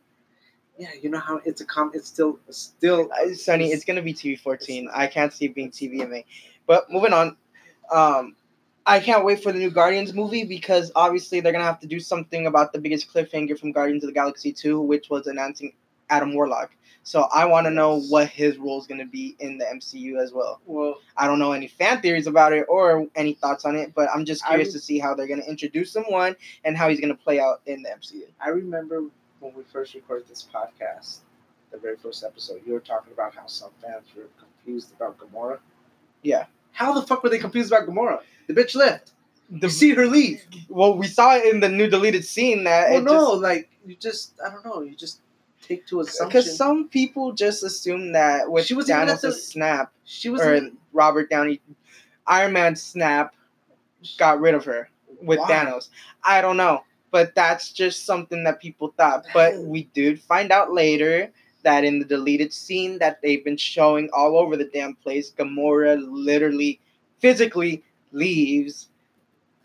Yeah, 0.78 0.90
you 1.02 1.10
know 1.10 1.18
how 1.18 1.40
it's 1.44 1.60
a 1.60 1.64
com. 1.64 1.90
It's 1.94 2.08
still 2.08 2.38
still. 2.50 3.10
Uh, 3.12 3.34
Sunny, 3.34 3.68
it's 3.68 3.84
gonna 3.84 4.02
be 4.02 4.14
TV 4.14 4.38
fourteen. 4.38 4.88
I 4.94 5.06
can't 5.06 5.32
see 5.32 5.46
it 5.46 5.54
being 5.54 5.70
TVMA. 5.70 6.24
But 6.66 6.90
moving 6.90 7.12
on, 7.12 7.36
um, 7.90 8.36
I 8.86 9.00
can't 9.00 9.24
wait 9.24 9.42
for 9.42 9.52
the 9.52 9.58
new 9.58 9.70
Guardians 9.70 10.14
movie 10.14 10.44
because 10.44 10.92
obviously 10.94 11.40
they're 11.40 11.52
gonna 11.52 11.64
have 11.64 11.80
to 11.80 11.86
do 11.86 11.98
something 11.98 12.46
about 12.46 12.72
the 12.72 12.78
biggest 12.78 13.12
cliffhanger 13.12 13.58
from 13.58 13.72
Guardians 13.72 14.04
of 14.04 14.08
the 14.08 14.14
Galaxy 14.14 14.52
two, 14.52 14.80
which 14.80 15.10
was 15.10 15.26
announcing 15.26 15.72
Adam 16.10 16.34
Warlock. 16.34 16.70
So 17.04 17.22
I 17.34 17.46
want 17.46 17.66
to 17.66 17.70
know 17.70 18.00
what 18.00 18.28
his 18.28 18.58
role 18.58 18.78
is 18.78 18.86
gonna 18.86 19.06
be 19.06 19.34
in 19.38 19.56
the 19.56 19.64
MCU 19.64 20.18
as 20.22 20.32
well. 20.32 20.60
Well, 20.66 21.00
I 21.16 21.26
don't 21.26 21.38
know 21.38 21.52
any 21.52 21.66
fan 21.68 22.02
theories 22.02 22.26
about 22.26 22.52
it 22.52 22.66
or 22.68 23.06
any 23.16 23.32
thoughts 23.34 23.64
on 23.64 23.76
it, 23.76 23.94
but 23.94 24.10
I'm 24.14 24.26
just 24.26 24.44
curious 24.44 24.68
re- 24.68 24.72
to 24.72 24.78
see 24.78 24.98
how 24.98 25.14
they're 25.14 25.26
gonna 25.26 25.42
introduce 25.44 25.90
someone 25.90 26.36
and 26.64 26.76
how 26.76 26.88
he's 26.90 27.00
gonna 27.00 27.14
play 27.14 27.40
out 27.40 27.62
in 27.66 27.82
the 27.82 27.88
MCU. 27.90 28.24
I 28.40 28.50
remember 28.50 29.04
when 29.40 29.54
we 29.54 29.62
first 29.72 29.94
recorded 29.94 30.28
this 30.28 30.46
podcast, 30.52 31.18
the 31.70 31.78
very 31.78 31.96
first 31.96 32.24
episode, 32.24 32.60
you 32.66 32.74
were 32.74 32.80
talking 32.80 33.12
about 33.12 33.34
how 33.34 33.46
some 33.46 33.70
fans 33.80 34.04
were 34.14 34.24
confused 34.38 34.92
about 34.94 35.16
Gamora. 35.18 35.58
Yeah. 36.22 36.44
How 36.72 36.92
the 36.92 37.06
fuck 37.06 37.22
were 37.22 37.30
they 37.30 37.38
confused 37.38 37.72
about 37.72 37.88
Gamora? 37.88 38.20
The 38.48 38.54
bitch 38.54 38.74
left. 38.74 39.12
The, 39.50 39.68
You 39.68 39.70
see 39.70 39.94
her 39.94 40.06
leave. 40.06 40.44
well, 40.68 40.96
we 40.98 41.06
saw 41.06 41.36
it 41.36 41.46
in 41.46 41.60
the 41.60 41.68
new 41.70 41.88
deleted 41.88 42.24
scene 42.24 42.64
that 42.64 42.90
Well, 42.90 42.98
it 42.98 43.04
no, 43.04 43.30
just- 43.32 43.42
like 43.42 43.70
you 43.86 43.94
just 43.96 44.34
I 44.44 44.50
don't 44.50 44.64
know. 44.66 44.82
You 44.82 44.94
just 44.94 45.20
take 45.68 45.86
to 45.88 46.00
assumption. 46.00 46.28
Because 46.28 46.56
some 46.56 46.88
people 46.88 47.32
just 47.32 47.62
assume 47.62 48.12
that 48.12 48.50
with 48.50 48.64
She 48.66 48.74
was 48.74 48.88
Thanos' 48.88 49.20
the- 49.20 49.32
snap 49.32 49.92
she 50.04 50.28
was 50.30 50.40
or 50.40 50.54
in- 50.54 50.76
Robert 50.92 51.28
Downey, 51.30 51.60
Iron 52.26 52.52
Man 52.52 52.74
snap 52.76 53.34
got 54.16 54.40
rid 54.40 54.54
of 54.54 54.64
her 54.64 54.88
with 55.22 55.38
Why? 55.40 55.50
Thanos. 55.50 55.90
I 56.24 56.40
don't 56.40 56.56
know, 56.56 56.84
but 57.10 57.34
that's 57.34 57.72
just 57.72 58.06
something 58.06 58.44
that 58.44 58.60
people 58.60 58.94
thought. 58.96 59.26
But 59.34 59.58
we 59.58 59.84
did 59.94 60.20
find 60.20 60.50
out 60.52 60.72
later 60.72 61.30
that 61.62 61.84
in 61.84 61.98
the 61.98 62.04
deleted 62.04 62.52
scene 62.52 62.98
that 62.98 63.20
they've 63.22 63.44
been 63.44 63.56
showing 63.56 64.08
all 64.12 64.38
over 64.38 64.56
the 64.56 64.64
damn 64.72 64.94
place, 64.94 65.30
Gamora 65.30 65.98
literally, 66.08 66.80
physically 67.18 67.82
leaves. 68.12 68.88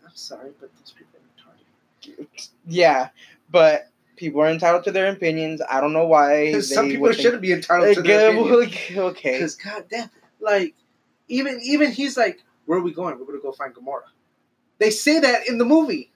I'm 0.04 0.14
sorry, 0.14 0.50
but 0.60 0.70
those 0.78 0.92
people 0.92 1.18
are 1.20 2.12
retarded. 2.12 2.48
Yeah, 2.66 3.08
but 3.50 3.88
people 4.16 4.40
are 4.40 4.48
entitled 4.48 4.84
to 4.84 4.92
their 4.92 5.10
opinions. 5.12 5.60
I 5.68 5.80
don't 5.80 5.92
know 5.92 6.06
why. 6.06 6.58
Some 6.60 6.88
people 6.88 7.12
shouldn't 7.12 7.42
be 7.42 7.52
entitled 7.52 7.94
to 7.94 8.02
their 8.02 8.30
Okay, 8.38 8.38
opinion. 8.40 9.04
okay. 9.04 9.32
Because 9.32 9.54
goddamn, 9.56 10.10
like 10.40 10.74
even 11.28 11.60
even 11.62 11.90
he's 11.92 12.16
like, 12.16 12.42
where 12.66 12.78
are 12.78 12.82
we 12.82 12.92
going? 12.92 13.18
We're 13.18 13.26
gonna 13.26 13.38
go 13.40 13.52
find 13.52 13.74
Gamora. 13.74 14.02
They 14.78 14.90
say 14.90 15.20
that 15.20 15.48
in 15.48 15.58
the 15.58 15.64
movie. 15.64 16.10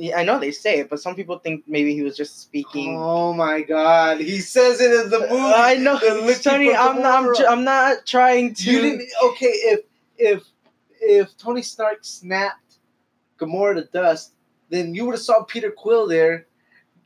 Yeah, 0.00 0.16
I 0.18 0.22
know 0.22 0.38
they 0.38 0.52
say 0.52 0.78
it, 0.78 0.88
but 0.88 1.00
some 1.00 1.16
people 1.16 1.38
think 1.40 1.64
maybe 1.66 1.92
he 1.92 2.02
was 2.02 2.16
just 2.16 2.40
speaking. 2.40 2.96
Oh 2.96 3.32
my 3.32 3.62
god, 3.62 4.20
he 4.20 4.38
says 4.38 4.80
it 4.80 4.92
in 4.92 5.10
the 5.10 5.16
uh, 5.16 5.28
movie. 5.28 5.54
I 5.56 5.74
know, 5.74 5.98
Tony. 6.40 6.72
I'm 6.74 7.02
not. 7.02 7.40
I'm. 7.40 7.48
I'm 7.58 7.64
not 7.64 8.06
trying 8.06 8.54
to. 8.54 8.70
You 8.70 8.80
didn't. 8.80 9.08
Okay, 9.24 9.46
if 9.46 9.80
if 10.16 10.44
if 11.00 11.36
Tony 11.36 11.62
Stark 11.62 11.98
snapped 12.02 12.78
Gamora 13.40 13.74
to 13.74 13.84
dust, 13.92 14.34
then 14.70 14.94
you 14.94 15.04
would 15.06 15.14
have 15.14 15.22
saw 15.22 15.42
Peter 15.42 15.70
Quill 15.72 16.06
there, 16.06 16.46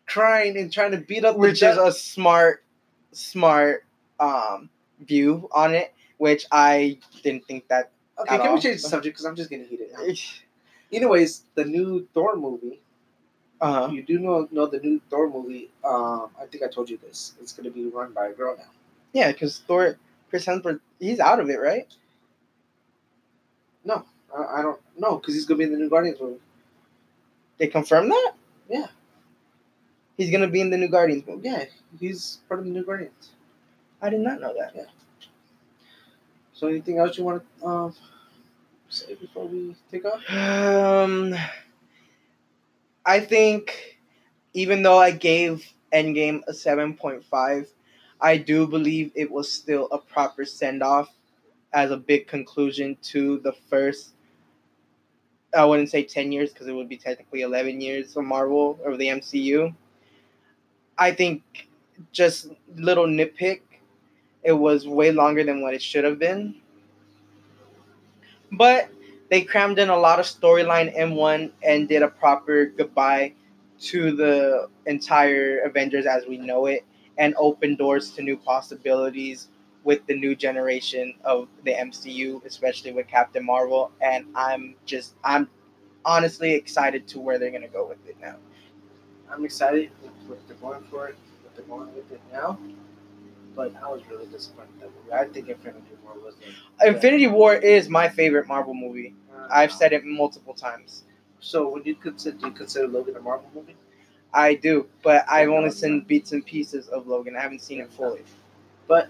crying 0.06 0.56
and 0.56 0.72
trying 0.72 0.92
to 0.92 0.98
beat 0.98 1.24
up. 1.24 1.34
the 1.34 1.40
which 1.40 1.62
is 1.62 1.76
a 1.76 1.92
smart, 1.92 2.64
smart 3.12 3.84
um 4.20 4.68
view 5.00 5.48
on 5.52 5.74
it. 5.74 5.92
Which 6.18 6.46
I 6.52 6.98
didn't 7.22 7.46
think 7.46 7.66
that. 7.68 7.90
okay. 8.18 8.36
Can 8.38 8.46
all. 8.48 8.54
we 8.54 8.60
change 8.60 8.82
the 8.82 8.88
subject? 8.88 9.14
Because 9.14 9.24
I'm 9.26 9.36
just 9.36 9.50
getting 9.50 9.66
heated. 9.66 9.88
Now. 9.92 10.06
Anyways, 10.92 11.44
the 11.54 11.64
new 11.64 12.06
Thor 12.14 12.36
movie. 12.36 12.80
Uh, 13.60 13.88
You 13.92 14.02
do 14.02 14.18
know 14.18 14.48
know 14.50 14.66
the 14.66 14.80
new 14.80 15.00
Thor 15.08 15.30
movie. 15.30 15.70
Um, 15.84 16.30
I 16.40 16.46
think 16.46 16.62
I 16.62 16.68
told 16.68 16.90
you 16.90 16.98
this. 16.98 17.34
It's 17.40 17.52
gonna 17.52 17.70
be 17.70 17.86
run 17.86 18.12
by 18.12 18.26
a 18.28 18.32
girl 18.32 18.56
now. 18.56 18.70
yeah, 19.12 19.32
because 19.32 19.58
Thor, 19.66 19.98
Chris 20.30 20.46
Hemsworth, 20.46 20.80
he's 21.00 21.20
out 21.20 21.40
of 21.40 21.48
it, 21.48 21.60
right? 21.60 21.86
I, 24.36 24.58
I 24.58 24.62
don't 24.62 24.80
know 24.98 25.16
because 25.16 25.34
he's 25.34 25.44
gonna 25.44 25.58
be 25.58 25.64
in 25.64 25.72
the 25.72 25.78
new 25.78 25.88
Guardians 25.88 26.20
movie. 26.20 26.40
They 27.58 27.66
confirmed 27.68 28.10
that. 28.10 28.32
Yeah. 28.68 28.86
He's 30.22 30.30
gonna 30.30 30.46
be 30.46 30.60
in 30.60 30.70
the 30.70 30.78
new 30.78 30.88
Guardians 30.88 31.26
movie. 31.26 31.48
Yeah, 31.48 31.64
he's 31.98 32.38
part 32.48 32.60
of 32.60 32.66
the 32.66 32.72
new 32.72 32.84
Guardians. 32.84 33.30
I 34.00 34.08
did 34.08 34.20
not 34.20 34.40
know 34.40 34.54
that. 34.56 34.72
Yeah. 34.76 34.84
So 36.52 36.68
anything 36.68 36.98
else 36.98 37.18
you 37.18 37.24
want 37.24 37.42
to 37.60 37.66
um, 37.66 37.94
say 38.88 39.14
before 39.16 39.46
we 39.48 39.74
take 39.90 40.04
off? 40.04 40.22
Um, 40.30 41.34
I 43.04 43.20
think 43.20 43.98
even 44.54 44.82
though 44.82 44.98
I 44.98 45.10
gave 45.10 45.72
Endgame 45.92 46.42
a 46.46 46.54
seven 46.54 46.94
point 46.96 47.24
five, 47.24 47.68
I 48.20 48.36
do 48.36 48.68
believe 48.68 49.10
it 49.16 49.32
was 49.32 49.50
still 49.52 49.88
a 49.90 49.98
proper 49.98 50.44
send 50.44 50.84
off 50.84 51.10
as 51.72 51.90
a 51.90 51.96
big 51.96 52.28
conclusion 52.28 52.96
to 53.10 53.40
the 53.40 53.52
first. 53.52 54.10
I 55.56 55.64
wouldn't 55.64 55.90
say 55.90 56.04
ten 56.04 56.32
years 56.32 56.52
because 56.52 56.68
it 56.68 56.74
would 56.74 56.88
be 56.88 56.96
technically 56.96 57.42
eleven 57.42 57.80
years 57.80 58.16
of 58.16 58.24
Marvel 58.24 58.78
or 58.84 58.96
the 58.96 59.10
MCU. 59.10 59.74
I 60.98 61.12
think 61.12 61.42
just 62.12 62.48
little 62.76 63.06
nitpick, 63.06 63.60
it 64.42 64.52
was 64.52 64.86
way 64.86 65.12
longer 65.12 65.44
than 65.44 65.62
what 65.62 65.74
it 65.74 65.82
should 65.82 66.04
have 66.04 66.18
been. 66.18 66.56
But 68.52 68.90
they 69.30 69.42
crammed 69.42 69.78
in 69.78 69.88
a 69.88 69.96
lot 69.96 70.20
of 70.20 70.26
storyline 70.26 70.94
in 70.94 71.14
one 71.14 71.52
and 71.62 71.88
did 71.88 72.02
a 72.02 72.08
proper 72.08 72.66
goodbye 72.66 73.32
to 73.80 74.14
the 74.14 74.68
entire 74.86 75.60
Avengers 75.60 76.06
as 76.06 76.26
we 76.26 76.36
know 76.38 76.66
it 76.66 76.84
and 77.18 77.34
opened 77.38 77.78
doors 77.78 78.12
to 78.12 78.22
new 78.22 78.36
possibilities 78.36 79.48
with 79.84 80.06
the 80.06 80.14
new 80.14 80.36
generation 80.36 81.14
of 81.24 81.48
the 81.64 81.72
MCU, 81.72 82.44
especially 82.44 82.92
with 82.92 83.08
Captain 83.08 83.44
Marvel. 83.44 83.90
And 84.00 84.26
I'm 84.34 84.76
just, 84.86 85.14
I'm 85.24 85.48
honestly 86.04 86.54
excited 86.54 87.08
to 87.08 87.20
where 87.20 87.38
they're 87.38 87.50
going 87.50 87.62
to 87.62 87.68
go 87.68 87.86
with 87.88 88.06
it 88.06 88.16
now. 88.20 88.36
I'm 89.30 89.44
excited 89.44 89.90
what 90.32 90.48
they're 90.48 90.56
going 90.56 90.82
for 90.90 91.08
it, 91.08 91.16
they're 91.56 91.64
going 91.66 91.94
with 91.94 92.10
it 92.12 92.20
now. 92.32 92.58
But 93.54 93.74
I 93.82 93.88
was 93.88 94.00
really 94.10 94.26
disappointed 94.26 94.72
that 94.80 94.86
movie. 94.86 95.12
I 95.12 95.24
think 95.26 95.48
Infinity 95.48 95.94
War 96.02 96.14
was 96.24 96.34
the 96.80 96.88
Infinity 96.88 97.26
War 97.26 97.54
is 97.54 97.88
my 97.88 98.08
favorite 98.08 98.46
Marvel 98.48 98.74
movie. 98.74 99.14
Uh, 99.34 99.46
I've 99.50 99.72
said 99.72 99.92
it 99.92 100.04
multiple 100.04 100.54
times. 100.54 101.04
So 101.40 101.68
when 101.68 101.84
you 101.84 101.94
consider, 101.94 102.38
do 102.38 102.46
you 102.46 102.52
consider 102.52 102.88
Logan 102.88 103.16
a 103.16 103.20
Marvel 103.20 103.50
movie? 103.54 103.76
I 104.32 104.54
do, 104.54 104.86
but 105.02 105.26
I've 105.28 105.50
only 105.50 105.70
seen 105.70 106.00
bits 106.00 106.32
and 106.32 106.44
pieces 106.46 106.88
of 106.88 107.06
Logan. 107.06 107.36
I 107.36 107.40
haven't 107.42 107.60
seen 107.60 107.80
it 107.80 107.92
fully. 107.92 108.22
But 108.88 109.08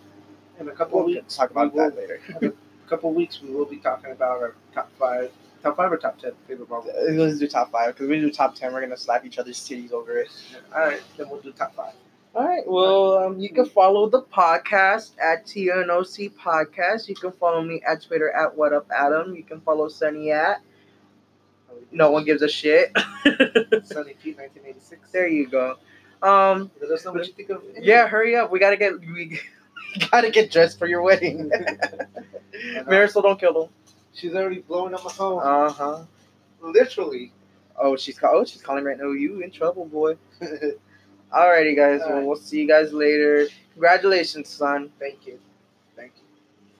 in 0.58 0.68
a 0.68 0.72
couple 0.72 0.98
We'll 0.98 1.08
of 1.08 1.14
weeks, 1.14 1.36
talk 1.36 1.50
about 1.50 1.72
we 1.72 1.78
will, 1.78 1.90
that 1.90 1.96
later. 1.96 2.20
In 2.40 2.48
a 2.48 2.88
couple 2.88 3.10
of 3.10 3.16
weeks, 3.16 3.40
we 3.40 3.50
will 3.54 3.64
be 3.64 3.76
talking 3.76 4.10
about 4.10 4.40
our 4.40 4.54
top 4.74 4.90
five, 4.98 5.30
top 5.62 5.76
five 5.76 5.92
or 5.92 5.96
top 5.96 6.18
ten 6.18 6.32
favorite 6.48 6.68
Marvel. 6.68 6.92
Let's 7.10 7.38
do 7.38 7.46
top 7.46 7.70
five 7.70 7.94
because 7.94 8.08
we 8.08 8.20
do 8.20 8.30
top 8.30 8.54
ten. 8.54 8.72
We're 8.72 8.80
gonna 8.80 8.96
slap 8.96 9.24
each 9.24 9.38
other's 9.38 9.58
titties 9.58 9.92
over 9.92 10.16
it. 10.18 10.28
All 10.74 10.80
right, 10.82 11.02
then 11.16 11.28
we'll 11.28 11.40
do 11.40 11.52
top 11.52 11.74
five. 11.74 11.94
All 12.34 12.46
right. 12.48 12.62
Well, 12.66 13.18
um, 13.18 13.38
you 13.38 13.50
can 13.50 13.66
follow 13.66 14.08
the 14.08 14.22
podcast 14.22 15.12
at 15.20 15.44
TNOC 15.46 16.32
Podcast. 16.34 17.06
You 17.08 17.14
can 17.14 17.30
follow 17.32 17.62
me 17.62 17.82
at 17.86 18.02
Twitter 18.02 18.30
at 18.30 18.56
What 18.56 18.72
Up 18.72 18.86
Adam. 18.90 19.34
You 19.36 19.42
can 19.42 19.60
follow 19.60 19.88
Sunny 19.88 20.30
at 20.32 20.62
No 21.90 22.10
One 22.10 22.24
Gives 22.24 22.40
a 22.40 22.48
Shit. 22.48 22.90
Sunny 23.84 24.14
Pete, 24.14 24.38
1986. 24.38 25.10
there 25.10 25.28
you 25.28 25.46
go. 25.46 25.76
Um, 26.22 26.70
Let 26.80 26.90
us 26.92 27.04
know 27.04 27.12
what 27.12 27.26
you 27.26 27.34
think 27.34 27.50
of. 27.50 27.62
it. 27.64 27.84
yeah, 27.84 28.06
hurry 28.08 28.34
up. 28.34 28.50
We 28.50 28.58
gotta 28.58 28.78
get 28.78 28.98
we 29.00 29.38
gotta 30.10 30.30
get 30.30 30.50
dressed 30.50 30.78
for 30.78 30.86
your 30.86 31.02
wedding. 31.02 31.50
Marisol, 32.86 33.22
don't 33.22 33.38
kill 33.38 33.52
them. 33.64 33.68
She's 34.14 34.34
already 34.34 34.60
blowing 34.60 34.94
up 34.94 35.04
my 35.04 35.10
phone. 35.12 35.42
Uh 35.42 35.70
huh. 35.70 36.02
Literally. 36.60 37.32
Oh, 37.76 37.96
she's 37.96 38.18
call- 38.18 38.36
oh 38.36 38.44
she's 38.44 38.62
calling 38.62 38.84
right 38.84 38.98
now. 38.98 39.10
You 39.12 39.40
in 39.40 39.50
trouble, 39.50 39.86
boy. 39.86 40.16
Alrighty, 41.32 41.74
guys. 41.76 42.00
Well, 42.06 42.26
we'll 42.26 42.36
see 42.36 42.60
you 42.60 42.68
guys 42.68 42.92
later. 42.92 43.48
Congratulations, 43.72 44.48
son. 44.48 44.90
Thank 44.98 45.26
you. 45.26 45.38